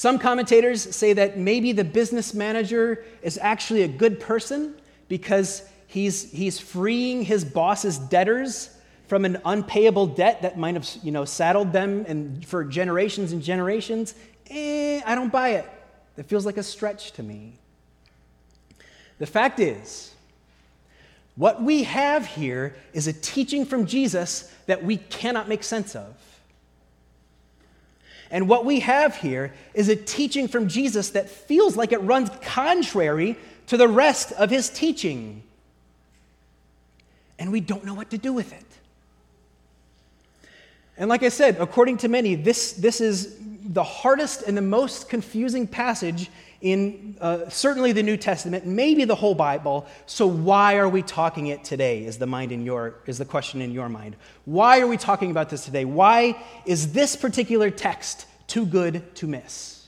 Some 0.00 0.18
commentators 0.18 0.96
say 0.96 1.12
that 1.12 1.36
maybe 1.36 1.72
the 1.72 1.84
business 1.84 2.32
manager 2.32 3.04
is 3.20 3.36
actually 3.36 3.82
a 3.82 3.88
good 3.88 4.18
person 4.18 4.74
because 5.08 5.62
he's, 5.88 6.32
he's 6.32 6.58
freeing 6.58 7.20
his 7.20 7.44
boss's 7.44 7.98
debtors 7.98 8.70
from 9.08 9.26
an 9.26 9.42
unpayable 9.44 10.06
debt 10.06 10.40
that 10.40 10.56
might 10.56 10.72
have 10.72 10.88
you 11.02 11.12
know, 11.12 11.26
saddled 11.26 11.74
them 11.74 12.06
and 12.08 12.46
for 12.46 12.64
generations 12.64 13.32
and 13.32 13.42
generations. 13.42 14.14
Eh, 14.48 15.02
I 15.04 15.14
don't 15.14 15.30
buy 15.30 15.50
it. 15.50 15.68
It 16.16 16.24
feels 16.24 16.46
like 16.46 16.56
a 16.56 16.62
stretch 16.62 17.12
to 17.12 17.22
me. 17.22 17.58
The 19.18 19.26
fact 19.26 19.60
is, 19.60 20.14
what 21.36 21.62
we 21.62 21.82
have 21.82 22.24
here 22.24 22.74
is 22.94 23.06
a 23.06 23.12
teaching 23.12 23.66
from 23.66 23.84
Jesus 23.84 24.50
that 24.64 24.82
we 24.82 24.96
cannot 24.96 25.46
make 25.46 25.62
sense 25.62 25.94
of. 25.94 26.16
And 28.30 28.48
what 28.48 28.64
we 28.64 28.80
have 28.80 29.16
here 29.16 29.52
is 29.74 29.88
a 29.88 29.96
teaching 29.96 30.46
from 30.46 30.68
Jesus 30.68 31.10
that 31.10 31.28
feels 31.28 31.76
like 31.76 31.92
it 31.92 31.98
runs 31.98 32.30
contrary 32.42 33.36
to 33.66 33.76
the 33.76 33.88
rest 33.88 34.32
of 34.32 34.50
his 34.50 34.68
teaching. 34.68 35.42
And 37.38 37.50
we 37.50 37.60
don't 37.60 37.84
know 37.84 37.94
what 37.94 38.10
to 38.10 38.18
do 38.18 38.32
with 38.32 38.52
it. 38.52 38.64
And 40.96 41.08
like 41.08 41.22
I 41.22 41.30
said, 41.30 41.56
according 41.58 41.96
to 41.98 42.08
many, 42.08 42.34
this, 42.34 42.72
this 42.74 43.00
is 43.00 43.36
the 43.64 43.82
hardest 43.82 44.42
and 44.42 44.56
the 44.56 44.62
most 44.62 45.08
confusing 45.08 45.66
passage 45.66 46.30
in 46.60 47.16
uh, 47.20 47.48
certainly 47.48 47.92
the 47.92 48.02
New 48.02 48.16
Testament, 48.16 48.66
maybe 48.66 49.04
the 49.04 49.14
whole 49.14 49.34
Bible. 49.34 49.86
So 50.06 50.26
why 50.26 50.76
are 50.76 50.88
we 50.88 51.02
talking 51.02 51.46
it 51.46 51.64
today? 51.64 52.04
Is 52.04 52.18
the 52.18 52.26
mind 52.26 52.52
in 52.52 52.64
your 52.64 52.96
is 53.06 53.18
the 53.18 53.24
question 53.24 53.62
in 53.62 53.72
your 53.72 53.88
mind? 53.88 54.16
Why 54.44 54.80
are 54.80 54.86
we 54.86 54.96
talking 54.96 55.30
about 55.30 55.48
this 55.48 55.64
today? 55.64 55.84
Why 55.84 56.42
is 56.66 56.92
this 56.92 57.16
particular 57.16 57.70
text 57.70 58.26
too 58.46 58.66
good 58.66 59.14
to 59.16 59.26
miss? 59.26 59.86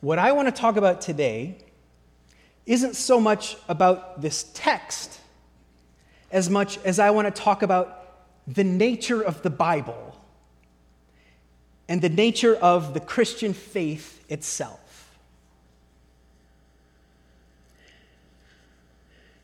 What 0.00 0.18
I 0.18 0.32
want 0.32 0.48
to 0.48 0.52
talk 0.52 0.76
about 0.76 1.00
today 1.00 1.58
isn't 2.66 2.94
so 2.94 3.20
much 3.20 3.56
about 3.68 4.20
this 4.20 4.50
text 4.54 5.18
as 6.30 6.48
much 6.48 6.78
as 6.84 6.98
I 6.98 7.10
want 7.10 7.32
to 7.32 7.42
talk 7.42 7.62
about 7.62 7.98
the 8.46 8.64
nature 8.64 9.20
of 9.20 9.42
the 9.42 9.50
Bible 9.50 10.16
and 11.92 12.00
the 12.00 12.08
nature 12.08 12.54
of 12.56 12.94
the 12.94 13.00
Christian 13.00 13.52
faith 13.52 14.24
itself. 14.30 15.14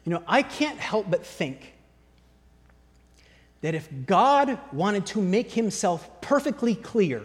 You 0.07 0.13
know, 0.13 0.23
I 0.27 0.41
can't 0.41 0.79
help 0.79 1.11
but 1.11 1.27
think 1.27 1.75
that 3.61 3.75
if 3.75 3.87
God 4.07 4.59
wanted 4.73 5.05
to 5.09 5.21
make 5.21 5.53
himself 5.53 6.23
perfectly 6.23 6.75
clear 6.75 7.23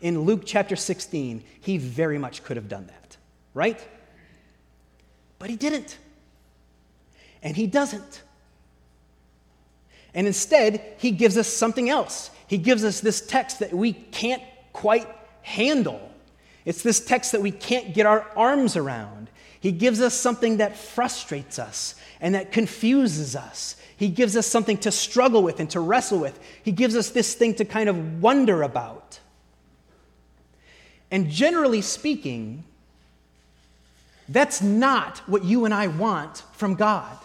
in 0.00 0.22
Luke 0.22 0.44
chapter 0.46 0.74
16, 0.74 1.44
he 1.60 1.76
very 1.76 2.16
much 2.16 2.42
could 2.44 2.56
have 2.56 2.70
done 2.70 2.86
that, 2.86 3.18
right? 3.52 3.86
But 5.38 5.50
he 5.50 5.56
didn't. 5.56 5.98
And 7.42 7.54
he 7.54 7.66
doesn't. 7.66 8.22
And 10.14 10.26
instead, 10.26 10.80
he 10.98 11.10
gives 11.10 11.36
us 11.36 11.48
something 11.48 11.90
else. 11.90 12.30
He 12.46 12.58
gives 12.58 12.84
us 12.84 13.00
this 13.00 13.20
text 13.20 13.58
that 13.58 13.72
we 13.72 13.92
can't 13.92 14.42
quite 14.72 15.08
handle. 15.42 16.10
It's 16.64 16.82
this 16.82 17.04
text 17.04 17.32
that 17.32 17.42
we 17.42 17.50
can't 17.50 17.94
get 17.94 18.06
our 18.06 18.26
arms 18.36 18.76
around. 18.76 19.28
He 19.60 19.72
gives 19.72 20.00
us 20.00 20.14
something 20.14 20.58
that 20.58 20.76
frustrates 20.76 21.58
us 21.58 21.94
and 22.20 22.34
that 22.34 22.52
confuses 22.52 23.34
us. 23.34 23.76
He 23.96 24.08
gives 24.08 24.36
us 24.36 24.46
something 24.46 24.78
to 24.78 24.90
struggle 24.90 25.42
with 25.42 25.60
and 25.60 25.70
to 25.70 25.80
wrestle 25.80 26.18
with. 26.18 26.38
He 26.62 26.72
gives 26.72 26.96
us 26.96 27.10
this 27.10 27.34
thing 27.34 27.54
to 27.54 27.64
kind 27.64 27.88
of 27.88 28.22
wonder 28.22 28.62
about. 28.62 29.20
And 31.10 31.30
generally 31.30 31.80
speaking, 31.80 32.64
that's 34.28 34.62
not 34.62 35.18
what 35.26 35.44
you 35.44 35.64
and 35.64 35.72
I 35.72 35.86
want 35.86 36.42
from 36.52 36.74
God. 36.74 37.16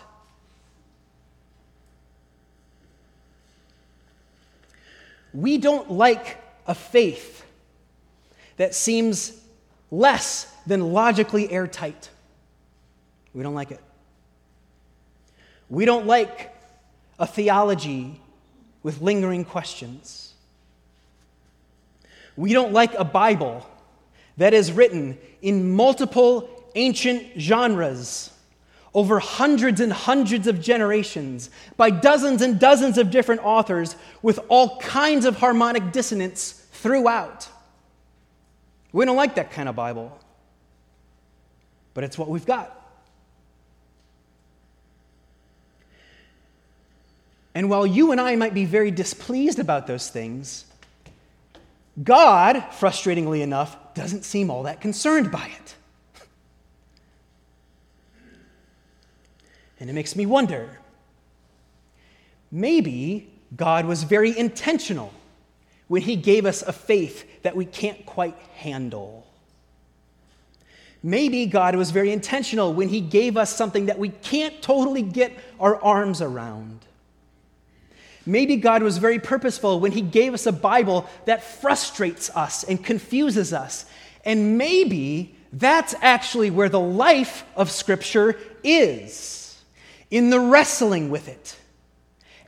We 5.34 5.58
don't 5.58 5.92
like 5.92 6.38
a 6.66 6.76
faith 6.76 7.46
that 8.58 8.76
seems 8.76 9.40
less 9.92 10.52
than 10.68 10.94
logically 10.94 11.52
airtight. 11.52 12.10
We 13.34 13.44
don't 13.44 13.56
like 13.56 13.72
it. 13.72 13.82
We 15.70 15.86
don't 15.86 16.08
like 16.08 16.56
a 17.20 17.28
theology 17.28 18.20
with 18.82 19.02
lingering 19.02 19.46
questions. 19.46 20.34
We 22.36 22.54
don't 22.54 22.72
like 22.72 22.94
a 22.96 23.04
Bible 23.04 23.70
that 24.38 24.54
is 24.54 24.72
written 24.72 25.18
in 25.42 25.76
multiple 25.76 26.50
ancient 26.76 27.40
genres 27.40 28.32
over 28.94 29.20
hundreds 29.20 29.80
and 29.80 29.94
hundreds 29.94 30.48
of 30.48 30.62
generations 30.62 31.50
by 31.78 31.90
dozens 31.90 32.42
and 32.42 32.60
dozens 32.60 32.98
of 32.98 33.12
different 33.12 33.44
authors 33.44 33.96
with 34.22 34.40
all 34.50 34.80
kinds 34.80 35.26
of 35.26 35.38
harmonic 35.38 35.92
dissonance 35.92 36.66
throughout. 36.72 37.48
We 38.92 39.06
don't 39.06 39.16
like 39.18 39.36
that 39.36 39.52
kind 39.52 39.70
of 39.70 39.76
Bible, 39.76 40.18
but 41.94 42.04
it's 42.04 42.18
what 42.18 42.30
we've 42.30 42.46
got. 42.46 42.76
And 47.54 47.70
while 47.70 47.86
you 47.86 48.12
and 48.12 48.22
I 48.22 48.36
might 48.36 48.54
be 48.54 48.66
very 48.66 48.92
displeased 48.92 49.60
about 49.60 49.86
those 49.86 50.10
things, 50.10 50.66
God, 52.02 52.56
frustratingly 52.72 53.42
enough, 53.42 53.76
doesn't 53.94 54.24
seem 54.24 54.50
all 54.50 54.64
that 54.64 54.82
concerned 54.82 55.32
by 55.32 55.52
it. 55.60 55.76
And 59.80 59.90
it 59.90 59.94
makes 59.94 60.16
me 60.16 60.26
wonder 60.26 60.80
maybe 62.52 63.30
God 63.56 63.86
was 63.86 64.04
very 64.04 64.38
intentional 64.38 65.14
when 65.88 66.02
He 66.02 66.16
gave 66.16 66.46
us 66.46 66.62
a 66.62 66.74
faith 66.74 67.44
that 67.44 67.56
we 67.56 67.66
can't 67.66 68.06
quite 68.06 68.36
handle. 68.56 69.26
Maybe 71.02 71.46
God 71.46 71.76
was 71.76 71.92
very 71.92 72.12
intentional 72.12 72.74
when 72.74 72.90
He 72.90 73.00
gave 73.00 73.38
us 73.38 73.56
something 73.56 73.86
that 73.86 73.98
we 73.98 74.10
can't 74.10 74.62
totally 74.62 75.02
get 75.02 75.32
our 75.60 75.82
arms 75.82 76.22
around. 76.22 76.86
Maybe 78.26 78.58
God 78.58 78.84
was 78.84 78.98
very 78.98 79.18
purposeful 79.18 79.80
when 79.80 79.94
He 79.94 80.02
gave 80.02 80.34
us 80.34 80.46
a 80.46 80.52
Bible 80.52 81.10
that 81.26 81.42
frustrates 81.42 82.30
us 82.36 82.64
and 82.64 82.84
confuses 82.84 83.54
us. 83.54 83.86
And 84.26 84.58
maybe 84.58 85.36
that's 85.54 85.96
actually 86.02 86.52
where 86.52 86.70
the 86.70 86.80
life 86.80 87.46
of 87.56 87.72
Scripture 87.72 88.38
is 88.64 89.49
in 90.12 90.30
the 90.30 90.40
wrestling 90.40 91.10
with 91.10 91.28
it, 91.28 91.58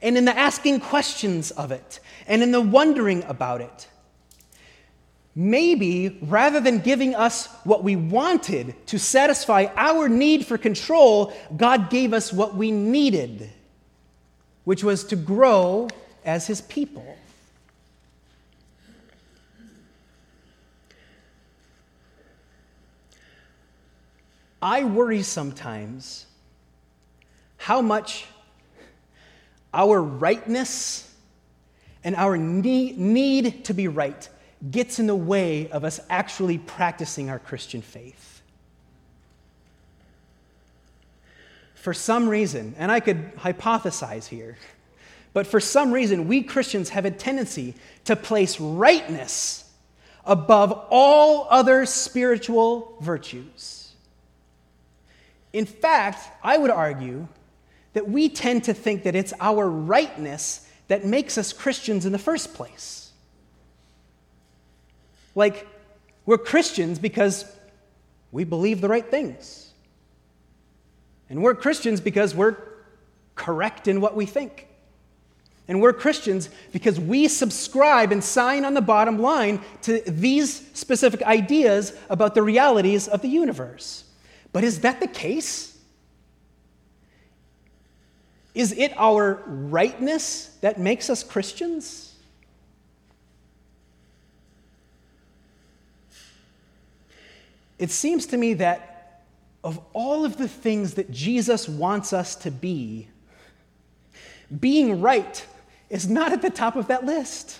and 0.01 0.17
in 0.17 0.25
the 0.25 0.37
asking 0.37 0.79
questions 0.79 1.51
of 1.51 1.71
it, 1.71 1.99
and 2.27 2.41
in 2.41 2.51
the 2.51 2.61
wondering 2.61 3.23
about 3.23 3.61
it. 3.61 3.87
Maybe 5.35 6.19
rather 6.21 6.59
than 6.59 6.79
giving 6.79 7.15
us 7.15 7.47
what 7.63 7.83
we 7.83 7.95
wanted 7.95 8.75
to 8.87 8.99
satisfy 8.99 9.67
our 9.77 10.09
need 10.09 10.45
for 10.45 10.57
control, 10.57 11.33
God 11.55 11.89
gave 11.89 12.13
us 12.13 12.33
what 12.33 12.55
we 12.55 12.71
needed, 12.71 13.49
which 14.65 14.83
was 14.83 15.05
to 15.05 15.15
grow 15.15 15.87
as 16.25 16.47
His 16.47 16.61
people. 16.61 17.17
I 24.61 24.83
worry 24.83 25.23
sometimes 25.23 26.27
how 27.71 27.81
much 27.81 28.25
our 29.73 30.01
rightness 30.01 31.09
and 32.03 32.17
our 32.17 32.35
need 32.35 33.63
to 33.63 33.73
be 33.73 33.87
right 33.87 34.27
gets 34.69 34.99
in 34.99 35.07
the 35.07 35.15
way 35.15 35.69
of 35.69 35.85
us 35.85 36.01
actually 36.09 36.57
practicing 36.57 37.29
our 37.29 37.39
Christian 37.39 37.81
faith. 37.81 38.41
For 41.75 41.93
some 41.93 42.27
reason, 42.27 42.75
and 42.77 42.91
I 42.91 42.99
could 42.99 43.37
hypothesize 43.37 44.27
here, 44.27 44.57
but 45.31 45.47
for 45.47 45.61
some 45.61 45.93
reason, 45.93 46.27
we 46.27 46.43
Christians 46.43 46.89
have 46.89 47.05
a 47.05 47.11
tendency 47.11 47.73
to 48.03 48.17
place 48.17 48.59
rightness 48.59 49.63
above 50.25 50.73
all 50.89 51.47
other 51.49 51.85
spiritual 51.85 52.97
virtues. 52.99 53.93
In 55.53 55.65
fact, 55.65 56.27
I 56.43 56.57
would 56.57 56.69
argue 56.69 57.29
that 57.93 58.09
we 58.09 58.29
tend 58.29 58.65
to 58.65 58.73
think 58.73 59.03
that 59.03 59.15
it's 59.15 59.33
our 59.39 59.69
rightness 59.69 60.67
that 60.87 61.05
makes 61.05 61.37
us 61.37 61.53
Christians 61.53 62.05
in 62.05 62.11
the 62.11 62.19
first 62.19 62.53
place. 62.53 63.11
Like, 65.35 65.67
we're 66.25 66.37
Christians 66.37 66.99
because 66.99 67.45
we 68.31 68.43
believe 68.43 68.81
the 68.81 68.89
right 68.89 69.09
things. 69.09 69.71
And 71.29 71.41
we're 71.41 71.55
Christians 71.55 72.01
because 72.01 72.35
we're 72.35 72.57
correct 73.35 73.87
in 73.87 74.01
what 74.01 74.15
we 74.15 74.25
think. 74.25 74.67
And 75.67 75.81
we're 75.81 75.93
Christians 75.93 76.49
because 76.73 76.99
we 76.99 77.29
subscribe 77.29 78.11
and 78.11 78.21
sign 78.21 78.65
on 78.65 78.73
the 78.73 78.81
bottom 78.81 79.19
line 79.19 79.61
to 79.83 80.01
these 80.01 80.69
specific 80.73 81.23
ideas 81.23 81.93
about 82.09 82.35
the 82.35 82.43
realities 82.43 83.07
of 83.07 83.21
the 83.21 83.29
universe. 83.29 84.03
But 84.51 84.65
is 84.65 84.81
that 84.81 84.99
the 84.99 85.07
case? 85.07 85.70
Is 88.53 88.73
it 88.73 88.93
our 88.97 89.41
rightness 89.45 90.57
that 90.61 90.79
makes 90.79 91.09
us 91.09 91.23
Christians? 91.23 92.15
It 97.79 97.89
seems 97.89 98.27
to 98.27 98.37
me 98.37 98.53
that 98.55 98.91
of 99.63 99.79
all 99.93 100.25
of 100.25 100.37
the 100.37 100.47
things 100.47 100.95
that 100.95 101.11
Jesus 101.11 101.69
wants 101.69 102.13
us 102.13 102.35
to 102.37 102.51
be, 102.51 103.07
being 104.59 105.01
right 105.01 105.45
is 105.89 106.07
not 106.07 106.31
at 106.31 106.41
the 106.41 106.49
top 106.49 106.75
of 106.75 106.87
that 106.87 107.05
list. 107.05 107.59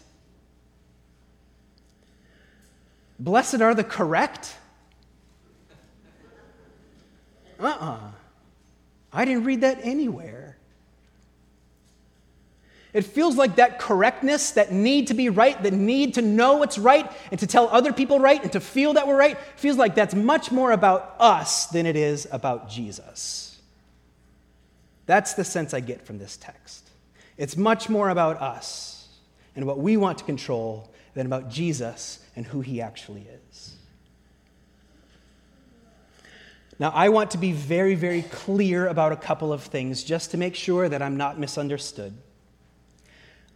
Blessed 3.20 3.62
are 3.62 3.76
the 3.76 3.84
correct? 3.84 4.56
Uh 7.60 7.66
uh-uh. 7.66 7.92
uh 7.92 8.00
I 9.14 9.26
didn't 9.26 9.44
read 9.44 9.62
that 9.62 9.80
anywhere. 9.84 10.58
It 12.94 13.06
feels 13.06 13.38
like 13.38 13.56
that 13.56 13.80
correctness, 13.80 14.52
that 14.52 14.72
need 14.72 15.08
to 15.08 15.14
be 15.14 15.30
right, 15.30 15.62
the 15.62 15.72
need 15.72 16.16
to 16.16 16.22
know 16.22 16.56
what's 16.56 16.78
right 16.78 17.10
and 17.32 17.40
to 17.40 17.48
tell 17.48 17.70
other 17.70 17.94
people 17.94 18.20
right 18.20 18.42
and 18.42 18.52
to 18.52 18.60
feel 18.60 18.94
that 18.94 19.08
we're 19.08 19.18
right, 19.18 19.38
feels 19.56 19.78
like 19.78 19.96
that's 19.96 20.14
much 20.14 20.52
more 20.52 20.72
about 20.72 21.16
us 21.20 21.68
than 21.68 21.86
it 21.86 21.96
is 21.96 22.28
about 22.32 22.70
Jesus. 22.70 23.60
That's 25.06 25.34
the 25.34 25.46
sense 25.46 25.74
I 25.74 25.80
get 25.80 26.06
from 26.06 26.18
this 26.18 26.36
text. 26.36 26.90
It's 27.38 27.56
much 27.56 27.90
more 27.90 28.10
about 28.10 28.42
us 28.42 29.08
and 29.56 29.66
what 29.66 29.80
we 29.80 29.96
want 29.96 30.18
to 30.18 30.24
control 30.26 30.92
than 31.14 31.26
about 31.26 31.50
Jesus 31.50 32.20
and 32.36 32.46
who 32.46 32.62
he 32.62 32.82
actually 32.82 33.28
is. 33.50 33.76
Now, 36.78 36.92
I 36.96 37.10
want 37.10 37.32
to 37.32 37.38
be 37.38 37.52
very, 37.52 37.96
very 37.96 38.24
clear 38.24 38.88
about 38.88 39.12
a 39.12 39.16
couple 39.16 39.54
of 39.54 39.64
things 39.64 40.04
just 40.04 40.32
to 40.32 40.38
make 40.38 40.56
sure 40.56 40.90
that 40.90 41.02
I'm 41.02 41.16
not 41.16 41.40
misunderstood. 41.40 42.14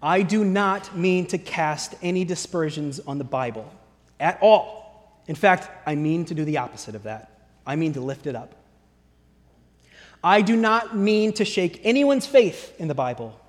I 0.02 0.22
do 0.22 0.44
not 0.44 0.96
mean 0.96 1.26
to 1.28 1.38
cast 1.38 1.96
any 2.02 2.26
dispersions 2.26 3.00
on 3.00 3.18
the 3.18 3.24
Bible 3.24 3.72
at 4.20 4.38
all. 4.42 5.22
In 5.28 5.36
fact, 5.36 5.70
I 5.86 5.96
mean 5.96 6.26
to 6.26 6.34
do 6.34 6.46
the 6.46 6.58
opposite 6.58 6.96
of 6.96 7.04
that. 7.04 7.32
I 7.66 7.76
mean 7.76 7.94
to 7.94 8.02
lift 8.02 8.28
it 8.28 8.36
up. 8.36 8.56
I 10.24 10.42
do 10.42 10.56
not 10.56 10.96
mean 10.96 11.34
to 11.34 11.46
shake 11.46 11.82
anyone's 11.84 12.26
faith 12.26 12.74
in 12.80 12.88
the 12.88 12.96
Bible. 12.96 13.40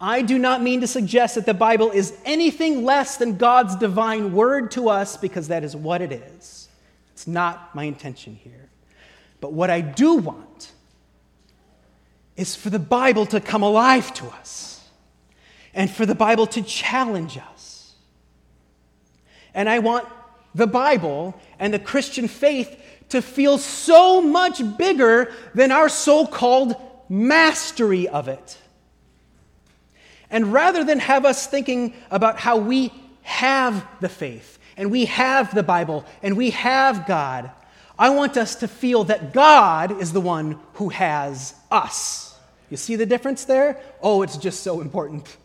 I 0.00 0.22
do 0.22 0.38
not 0.38 0.62
mean 0.62 0.80
to 0.82 0.86
suggest 0.86 1.36
that 1.36 1.46
the 1.46 1.54
Bible 1.54 1.90
is 1.90 2.16
anything 2.24 2.84
less 2.84 3.16
than 3.16 3.38
God's 3.38 3.76
divine 3.76 4.32
word 4.32 4.70
to 4.72 4.88
us 4.88 5.16
because 5.16 5.48
that 5.48 5.64
is 5.64 5.74
what 5.74 6.02
it 6.02 6.12
is. 6.12 6.68
It's 7.12 7.26
not 7.26 7.74
my 7.74 7.84
intention 7.84 8.34
here. 8.34 8.68
But 9.40 9.52
what 9.52 9.70
I 9.70 9.80
do 9.80 10.16
want 10.16 10.72
is 12.36 12.54
for 12.54 12.70
the 12.70 12.78
Bible 12.78 13.24
to 13.26 13.40
come 13.40 13.62
alive 13.62 14.12
to 14.14 14.26
us 14.26 14.75
and 15.76 15.90
for 15.90 16.06
the 16.06 16.14
Bible 16.14 16.46
to 16.48 16.62
challenge 16.62 17.38
us. 17.38 17.92
And 19.54 19.68
I 19.68 19.78
want 19.78 20.08
the 20.54 20.66
Bible 20.66 21.38
and 21.58 21.72
the 21.72 21.78
Christian 21.78 22.26
faith 22.26 22.82
to 23.10 23.22
feel 23.22 23.58
so 23.58 24.20
much 24.20 24.60
bigger 24.78 25.32
than 25.54 25.70
our 25.70 25.88
so 25.88 26.26
called 26.26 26.74
mastery 27.08 28.08
of 28.08 28.26
it. 28.26 28.58
And 30.30 30.52
rather 30.52 30.82
than 30.82 30.98
have 30.98 31.24
us 31.24 31.46
thinking 31.46 31.94
about 32.10 32.38
how 32.38 32.56
we 32.56 32.92
have 33.22 33.86
the 34.00 34.08
faith 34.08 34.58
and 34.76 34.90
we 34.90 35.04
have 35.04 35.54
the 35.54 35.62
Bible 35.62 36.04
and 36.22 36.36
we 36.36 36.50
have 36.50 37.06
God, 37.06 37.50
I 37.98 38.10
want 38.10 38.36
us 38.38 38.56
to 38.56 38.68
feel 38.68 39.04
that 39.04 39.34
God 39.34 40.00
is 40.00 40.12
the 40.12 40.20
one 40.22 40.58
who 40.74 40.88
has 40.88 41.54
us. 41.70 42.34
You 42.70 42.78
see 42.78 42.96
the 42.96 43.06
difference 43.06 43.44
there? 43.44 43.80
Oh, 44.02 44.22
it's 44.22 44.38
just 44.38 44.62
so 44.62 44.80
important. 44.80 45.36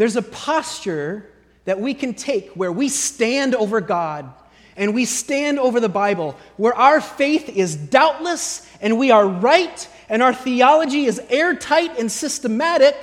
There's 0.00 0.16
a 0.16 0.22
posture 0.22 1.28
that 1.66 1.78
we 1.78 1.92
can 1.92 2.14
take 2.14 2.52
where 2.52 2.72
we 2.72 2.88
stand 2.88 3.54
over 3.54 3.82
God 3.82 4.32
and 4.74 4.94
we 4.94 5.04
stand 5.04 5.58
over 5.58 5.78
the 5.78 5.90
Bible, 5.90 6.38
where 6.56 6.72
our 6.72 7.02
faith 7.02 7.50
is 7.50 7.76
doubtless 7.76 8.66
and 8.80 8.98
we 8.98 9.10
are 9.10 9.28
right 9.28 9.86
and 10.08 10.22
our 10.22 10.32
theology 10.32 11.04
is 11.04 11.20
airtight 11.28 11.98
and 11.98 12.10
systematic. 12.10 12.96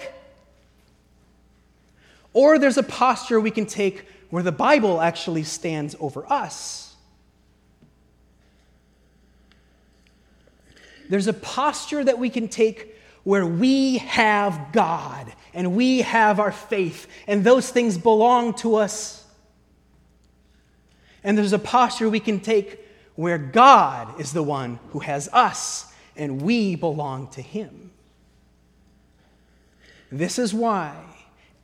Or 2.33 2.57
there's 2.57 2.79
a 2.79 2.83
posture 2.83 3.39
we 3.39 3.51
can 3.51 3.67
take 3.67 4.07
where 4.31 4.41
the 4.41 4.51
Bible 4.51 4.99
actually 4.99 5.43
stands 5.43 5.95
over 5.99 6.25
us. 6.25 6.95
There's 11.09 11.27
a 11.27 11.33
posture 11.33 12.03
that 12.03 12.17
we 12.17 12.31
can 12.31 12.47
take 12.47 12.96
where 13.27 13.45
we 13.45 13.97
have 13.97 14.71
God 14.71 15.33
and 15.53 15.75
we 15.75 15.99
have 15.99 16.39
our 16.39 16.53
faith, 16.53 17.07
and 17.27 17.43
those 17.43 17.69
things 17.69 17.97
belong 17.97 18.53
to 18.53 18.75
us. 18.75 19.25
And 21.25 21.37
there's 21.37 21.51
a 21.51 21.59
posture 21.59 22.09
we 22.09 22.21
can 22.21 22.39
take 22.39 22.79
where 23.15 23.37
God 23.37 24.17
is 24.17 24.31
the 24.31 24.43
one 24.43 24.79
who 24.91 24.99
has 24.99 25.27
us, 25.33 25.91
and 26.15 26.41
we 26.41 26.77
belong 26.77 27.27
to 27.31 27.41
Him. 27.41 27.91
This 30.09 30.39
is 30.39 30.53
why 30.53 30.95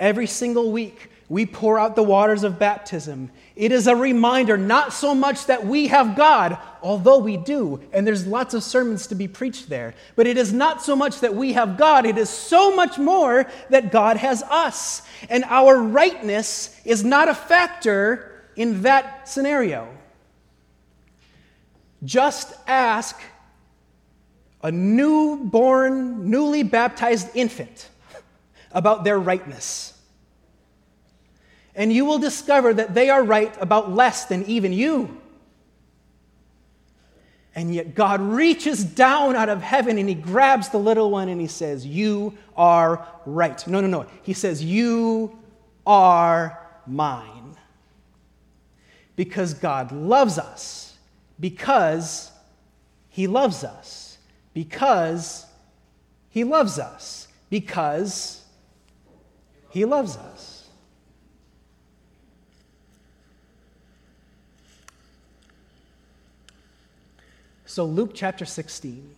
every 0.01 0.27
single 0.27 0.69
week 0.69 1.11
we 1.29 1.45
pour 1.45 1.79
out 1.79 1.95
the 1.95 2.03
waters 2.03 2.43
of 2.43 2.59
baptism. 2.59 3.31
It 3.55 3.71
is 3.71 3.87
a 3.87 3.95
reminder 3.95 4.57
not 4.57 4.93
so 4.93 5.15
much 5.15 5.45
that 5.45 5.65
we 5.65 5.87
have 5.87 6.15
God, 6.15 6.57
although 6.81 7.19
we 7.19 7.37
do, 7.37 7.81
and 7.93 8.05
there's 8.05 8.27
lots 8.27 8.53
of 8.53 8.63
sermons 8.63 9.07
to 9.07 9.15
be 9.15 9.27
preached 9.27 9.69
there, 9.69 9.95
but 10.15 10.27
it 10.27 10.37
is 10.37 10.51
not 10.51 10.81
so 10.81 10.95
much 10.95 11.21
that 11.21 11.33
we 11.33 11.53
have 11.53 11.77
God, 11.77 12.05
it 12.05 12.17
is 12.17 12.29
so 12.29 12.75
much 12.75 12.97
more 12.97 13.45
that 13.69 13.91
God 13.91 14.17
has 14.17 14.43
us. 14.43 15.01
And 15.29 15.43
our 15.45 15.81
rightness 15.81 16.79
is 16.83 17.03
not 17.03 17.29
a 17.29 17.35
factor 17.35 18.43
in 18.55 18.81
that 18.81 19.29
scenario. 19.29 19.87
Just 22.03 22.53
ask 22.67 23.19
a 24.61 24.71
newborn, 24.71 26.29
newly 26.29 26.63
baptized 26.63 27.29
infant 27.33 27.89
about 28.73 29.03
their 29.03 29.19
rightness 29.19 29.92
and 31.75 31.91
you 31.91 32.05
will 32.05 32.19
discover 32.19 32.73
that 32.73 32.93
they 32.93 33.09
are 33.09 33.23
right 33.23 33.53
about 33.61 33.91
less 33.91 34.25
than 34.25 34.45
even 34.45 34.73
you. 34.73 35.19
And 37.55 37.73
yet 37.73 37.93
God 37.93 38.19
reaches 38.21 38.83
down 38.83 39.35
out 39.35 39.49
of 39.49 39.61
heaven 39.61 39.97
and 39.97 40.09
he 40.09 40.15
grabs 40.15 40.69
the 40.69 40.79
little 40.79 41.11
one 41.11 41.29
and 41.29 41.39
he 41.39 41.47
says, 41.47 41.85
You 41.85 42.35
are 42.57 43.07
right. 43.25 43.65
No, 43.67 43.79
no, 43.79 43.87
no. 43.87 44.07
He 44.23 44.33
says, 44.33 44.63
You 44.63 45.37
are 45.85 46.59
mine. 46.87 47.55
Because 49.15 49.53
God 49.53 49.91
loves 49.91 50.39
us. 50.39 50.95
Because 51.39 52.31
he 53.09 53.27
loves 53.27 53.63
us. 53.63 54.17
Because 54.53 55.45
he 56.29 56.43
loves 56.43 56.79
us. 56.79 57.27
Because 57.51 58.43
he 59.69 59.85
loves 59.85 60.17
us. 60.17 60.52
So, 67.73 67.85
Luke 67.85 68.11
chapter 68.13 68.45
16. 68.45 69.15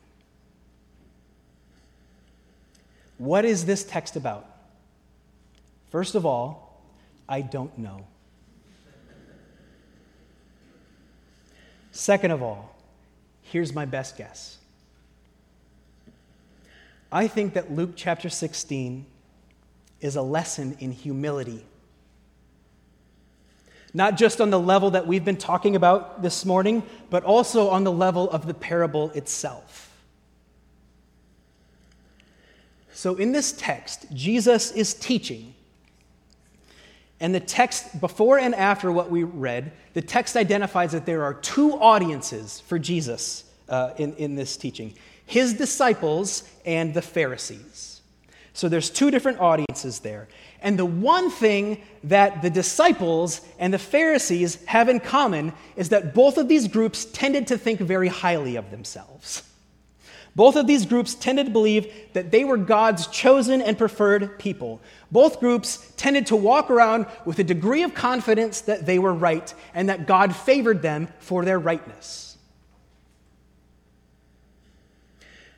What 3.17 3.43
is 3.43 3.65
this 3.65 3.83
text 3.83 4.15
about? 4.15 4.49
First 5.89 6.15
of 6.15 6.25
all, 6.25 6.81
I 7.27 7.41
don't 7.41 7.77
know. 7.77 8.07
Second 11.91 12.31
of 12.31 12.41
all, 12.41 12.73
here's 13.41 13.75
my 13.75 13.83
best 13.83 14.17
guess. 14.17 14.57
I 17.11 17.27
think 17.27 17.55
that 17.55 17.73
Luke 17.73 17.91
chapter 17.97 18.29
16 18.29 19.05
is 19.99 20.15
a 20.15 20.21
lesson 20.21 20.77
in 20.79 20.93
humility. 20.93 21.65
Not 23.95 24.17
just 24.17 24.41
on 24.41 24.49
the 24.49 24.59
level 24.59 24.91
that 24.91 25.07
we've 25.07 25.23
been 25.23 25.37
talking 25.37 25.77
about 25.77 26.21
this 26.21 26.43
morning, 26.43 26.83
but 27.09 27.23
also 27.23 27.69
on 27.69 27.85
the 27.85 27.91
level 27.93 28.29
of 28.29 28.45
the 28.45 28.53
parable 28.53 29.09
itself. 29.11 29.89
So, 32.91 33.15
in 33.15 33.31
this 33.31 33.53
text, 33.53 34.05
Jesus 34.13 34.73
is 34.73 34.93
teaching. 34.93 35.53
And 37.21 37.33
the 37.33 37.39
text, 37.39 38.01
before 38.01 38.37
and 38.37 38.53
after 38.53 38.91
what 38.91 39.09
we 39.09 39.23
read, 39.23 39.71
the 39.93 40.01
text 40.01 40.35
identifies 40.35 40.91
that 40.91 41.05
there 41.05 41.23
are 41.23 41.33
two 41.33 41.71
audiences 41.79 42.59
for 42.59 42.77
Jesus 42.77 43.45
uh, 43.69 43.91
in, 43.97 44.13
in 44.15 44.35
this 44.35 44.57
teaching 44.57 44.93
his 45.25 45.53
disciples 45.53 46.43
and 46.65 46.93
the 46.93 47.01
Pharisees. 47.01 48.01
So 48.51 48.67
there's 48.67 48.89
two 48.89 49.09
different 49.09 49.39
audiences 49.39 49.99
there. 49.99 50.27
And 50.65 50.79
the 50.79 50.85
one 50.85 51.29
thing 51.29 51.83
that 52.05 52.41
the 52.41 52.49
disciples 52.49 53.41
and 53.59 53.71
the 53.71 53.77
Pharisees 53.77 54.65
have 54.65 54.89
in 54.89 54.99
common 54.99 55.53
is 55.75 55.89
that 55.89 56.15
both 56.15 56.39
of 56.39 56.47
these 56.47 56.67
groups 56.67 57.05
tended 57.05 57.45
to 57.47 57.57
think 57.57 57.79
very 57.79 58.07
highly 58.07 58.55
of 58.55 58.71
themselves. 58.71 59.43
Both 60.35 60.55
of 60.55 60.65
these 60.65 60.87
groups 60.87 61.13
tended 61.13 61.45
to 61.45 61.51
believe 61.51 61.93
that 62.13 62.31
they 62.31 62.43
were 62.43 62.57
God's 62.57 63.05
chosen 63.07 63.61
and 63.61 63.77
preferred 63.77 64.39
people. 64.39 64.81
Both 65.11 65.39
groups 65.39 65.93
tended 65.97 66.25
to 66.27 66.35
walk 66.35 66.71
around 66.71 67.05
with 67.25 67.37
a 67.37 67.43
degree 67.43 67.83
of 67.83 67.93
confidence 67.93 68.61
that 68.61 68.87
they 68.87 68.97
were 68.97 69.13
right 69.13 69.53
and 69.75 69.87
that 69.89 70.07
God 70.07 70.35
favored 70.35 70.81
them 70.81 71.09
for 71.19 71.45
their 71.45 71.59
rightness. 71.59 72.37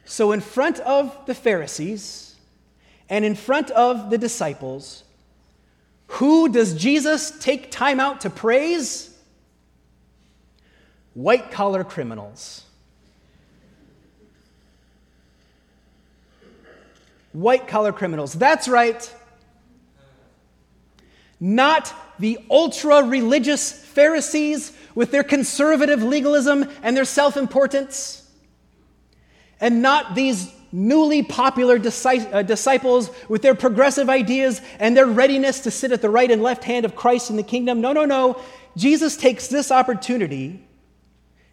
So, 0.04 0.34
in 0.34 0.42
front 0.42 0.80
of 0.82 1.18
the 1.28 1.34
Pharisees 1.34 2.27
and 3.10 3.24
in 3.24 3.36
front 3.36 3.72
of 3.72 4.10
the 4.10 4.18
disciples, 4.18 5.04
who 6.08 6.50
does 6.50 6.74
Jesus 6.74 7.32
take 7.40 7.72
time 7.72 8.00
out 8.00 8.22
to 8.22 8.30
praise? 8.30 9.14
White 11.14 11.52
collar 11.52 11.84
criminals. 11.84 12.64
white 17.38 17.68
collar 17.68 17.94
criminals. 17.94 18.34
That's 18.34 18.68
right. 18.68 19.14
Not 21.40 21.94
the 22.18 22.40
ultra 22.50 23.04
religious 23.04 23.72
Pharisees 23.72 24.74
with 24.96 25.12
their 25.12 25.24
conservative 25.24 26.02
legalism 26.02 26.66
and 26.82 26.98
their 26.98 27.06
self 27.06 27.38
importance. 27.38 28.24
And 29.62 29.82
not 29.84 30.16
these 30.16 30.52
newly 30.78 31.24
popular 31.24 31.76
uh, 31.76 32.42
disciples 32.44 33.10
with 33.28 33.42
their 33.42 33.56
progressive 33.56 34.12
ideas 34.12 34.62
and 34.78 34.96
their 34.96 35.08
readiness 35.08 35.62
to 35.62 35.72
sit 35.72 35.92
at 35.92 36.04
the 36.04 36.10
right 36.10 36.30
and 36.30 36.44
left 36.44 36.64
hand 36.64 36.86
of 36.86 36.96
Christ 36.96 37.32
in 37.32 37.36
the 37.36 37.44
kingdom. 37.44 37.82
No, 37.82 37.94
no, 37.94 38.06
no. 38.06 38.40
Jesus 38.76 39.18
takes 39.18 39.48
this 39.48 39.72
opportunity 39.72 40.64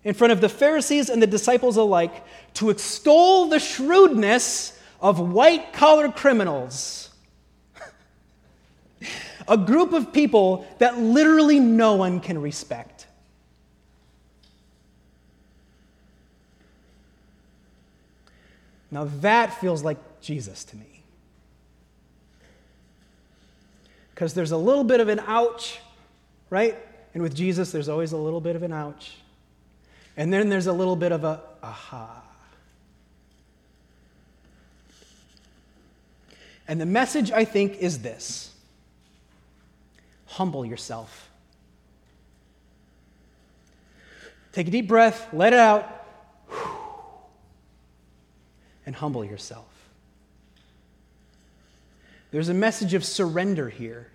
in 0.05 0.13
front 0.13 0.35
of 0.35 0.43
the 0.43 0.51
Pharisees 0.51 1.09
and 1.09 1.23
the 1.23 1.27
disciples 1.27 1.79
alike 1.79 2.23
to 2.55 2.69
extol 2.69 3.47
the 3.47 3.59
shrewdness 3.59 4.79
of 5.01 5.19
white 5.19 5.73
collar 5.73 6.11
criminals. 6.11 7.09
a 9.49 9.57
group 9.57 9.95
of 9.95 10.13
people 10.13 10.67
that 10.79 10.99
literally 10.99 11.61
no 11.61 11.95
one 11.95 12.21
can 12.21 12.43
respect. 12.43 12.94
Now 18.95 19.07
that 19.23 19.61
feels 19.61 19.83
like 19.83 19.99
Jesus 20.21 20.63
to 20.67 20.77
me. 20.77 21.03
Because 24.15 24.35
there's 24.35 24.53
a 24.53 24.57
little 24.57 24.85
bit 24.85 25.01
of 25.01 25.09
an 25.09 25.19
ouch, 25.19 25.81
right? 26.49 26.79
And 27.13 27.21
with 27.21 27.35
Jesus, 27.35 27.73
there's 27.73 27.89
always 27.89 28.13
a 28.13 28.17
little 28.17 28.41
bit 28.41 28.55
of 28.55 28.63
an 28.63 28.73
ouch. 28.73 29.17
And 30.17 30.33
then 30.33 30.49
there's 30.49 30.69
a 30.69 30.73
little 30.73 30.95
bit 30.95 31.11
of 31.11 31.25
a 31.25 31.41
aha. 31.61 32.23
And 36.69 36.81
the 36.81 36.87
message, 36.87 37.33
I 37.33 37.45
think, 37.45 37.79
is 37.79 37.99
this 37.99 38.55
humble 40.27 40.65
yourself. 40.65 41.29
Take 44.53 44.69
a 44.69 44.71
deep 44.71 44.87
breath, 44.87 45.27
let 45.33 45.53
it 45.53 45.59
out, 45.59 46.04
and 48.87 48.95
humble 48.97 49.25
yourself. 49.25 49.67
There's 52.31 52.49
a 52.49 52.55
message 52.55 52.95
of 52.95 53.05
surrender 53.05 53.69
here. 53.69 54.09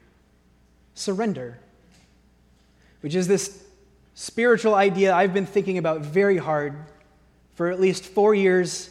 Surrender, 0.93 1.57
which 3.01 3.15
is 3.15 3.27
this 3.27 3.63
spiritual 4.15 4.75
idea 4.75 5.13
I've 5.13 5.33
been 5.33 5.45
thinking 5.45 5.77
about 5.77 6.01
very 6.01 6.37
hard 6.37 6.75
for 7.55 7.69
at 7.69 7.79
least 7.79 8.03
four 8.03 8.35
years 8.35 8.89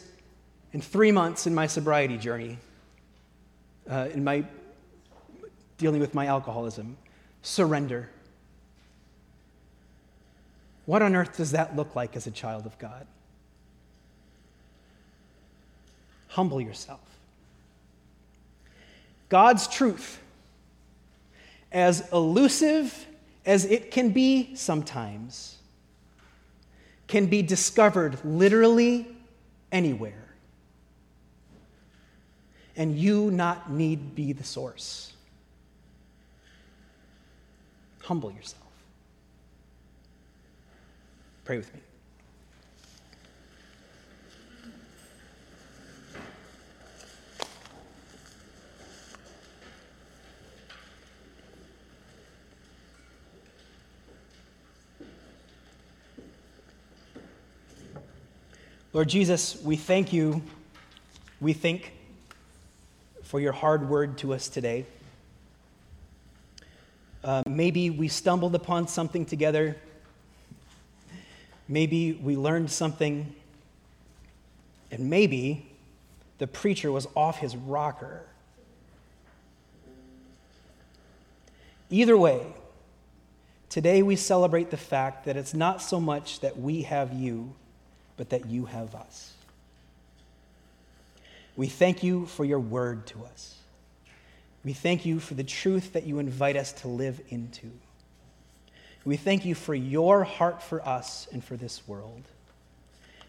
and 0.73 0.83
three 0.83 1.11
months 1.11 1.45
in 1.45 1.53
my 1.53 1.67
sobriety 1.67 2.17
journey 2.17 2.57
uh, 3.89 4.07
in 4.13 4.23
my 4.23 4.45
dealing 5.77 5.99
with 6.01 6.13
my 6.13 6.25
alcoholism 6.25 6.97
surrender. 7.41 8.09
What 10.85 11.01
on 11.01 11.15
earth 11.15 11.37
does 11.37 11.51
that 11.51 11.75
look 11.75 11.95
like 11.95 12.15
as 12.15 12.27
a 12.27 12.31
child 12.31 12.65
of 12.65 12.77
God? 12.79 13.05
Humble 16.29 16.61
yourself. 16.61 17.01
God's 19.27 19.67
truth, 19.67 20.19
as 21.71 22.11
elusive 22.11 23.05
as 23.45 23.65
it 23.65 23.91
can 23.91 24.09
be 24.09 24.55
sometimes, 24.55 25.57
can 27.07 27.27
be 27.27 27.41
discovered 27.41 28.17
literally 28.23 29.07
anywhere 29.71 30.29
and 32.79 32.97
you 32.97 33.29
not 33.29 33.69
need 33.69 34.15
be 34.15 34.31
the 34.31 34.43
source. 34.43 35.11
Humble 38.03 38.31
yourself. 38.31 38.63
Pray 41.43 41.57
with 41.57 41.73
me. 41.73 41.81
Lord 58.99 59.07
Jesus, 59.07 59.55
we 59.63 59.77
thank 59.77 60.11
you. 60.11 60.41
We 61.39 61.53
think 61.53 61.93
for 63.23 63.39
your 63.39 63.53
hard 63.53 63.87
word 63.87 64.17
to 64.17 64.33
us 64.33 64.49
today. 64.49 64.85
Uh, 67.23 67.43
maybe 67.47 67.89
we 67.89 68.09
stumbled 68.09 68.55
upon 68.55 68.89
something 68.89 69.25
together. 69.25 69.77
Maybe 71.69 72.11
we 72.11 72.35
learned 72.35 72.71
something. 72.71 73.33
And 74.91 75.09
maybe 75.09 75.71
the 76.37 76.47
preacher 76.47 76.91
was 76.91 77.07
off 77.15 77.37
his 77.37 77.55
rocker. 77.55 78.25
Either 81.89 82.17
way, 82.17 82.47
today 83.69 84.03
we 84.03 84.17
celebrate 84.17 84.71
the 84.71 84.77
fact 84.77 85.23
that 85.23 85.37
it's 85.37 85.53
not 85.53 85.81
so 85.81 86.01
much 86.01 86.41
that 86.41 86.59
we 86.59 86.81
have 86.81 87.13
you, 87.13 87.53
but 88.19 88.31
that 88.31 88.47
you 88.47 88.65
have 88.65 88.95
us. 88.95 89.31
We 91.55 91.67
thank 91.67 92.03
you 92.03 92.25
for 92.25 92.43
your 92.43 92.59
word 92.59 93.07
to 93.07 93.23
us. 93.23 93.55
We 94.65 94.73
thank 94.73 95.05
you 95.05 95.21
for 95.21 95.35
the 95.35 95.43
truth 95.45 95.93
that 95.93 96.03
you 96.03 96.19
invite 96.19 96.57
us 96.57 96.73
to 96.81 96.89
live 96.89 97.21
into. 97.29 97.71
We 99.05 99.15
thank 99.15 99.45
you 99.45 99.55
for 99.55 99.73
your 99.73 100.25
heart 100.25 100.61
for 100.61 100.85
us 100.85 101.29
and 101.31 101.41
for 101.41 101.55
this 101.55 101.87
world. 101.87 102.23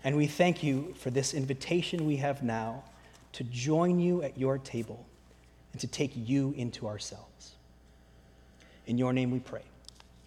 And 0.02 0.16
we 0.16 0.26
thank 0.26 0.64
you 0.64 0.92
for 0.98 1.10
this 1.10 1.34
invitation 1.34 2.04
we 2.04 2.16
have 2.16 2.42
now 2.42 2.82
to 3.34 3.44
join 3.44 4.00
you 4.00 4.24
at 4.24 4.36
your 4.36 4.58
table 4.58 5.06
and 5.70 5.80
to 5.82 5.86
take 5.86 6.10
you 6.16 6.52
into 6.56 6.88
ourselves. 6.88 7.52
In 8.88 8.98
your 8.98 9.12
name 9.12 9.30
we 9.30 9.38
pray. 9.38 9.62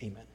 Amen. 0.01 0.32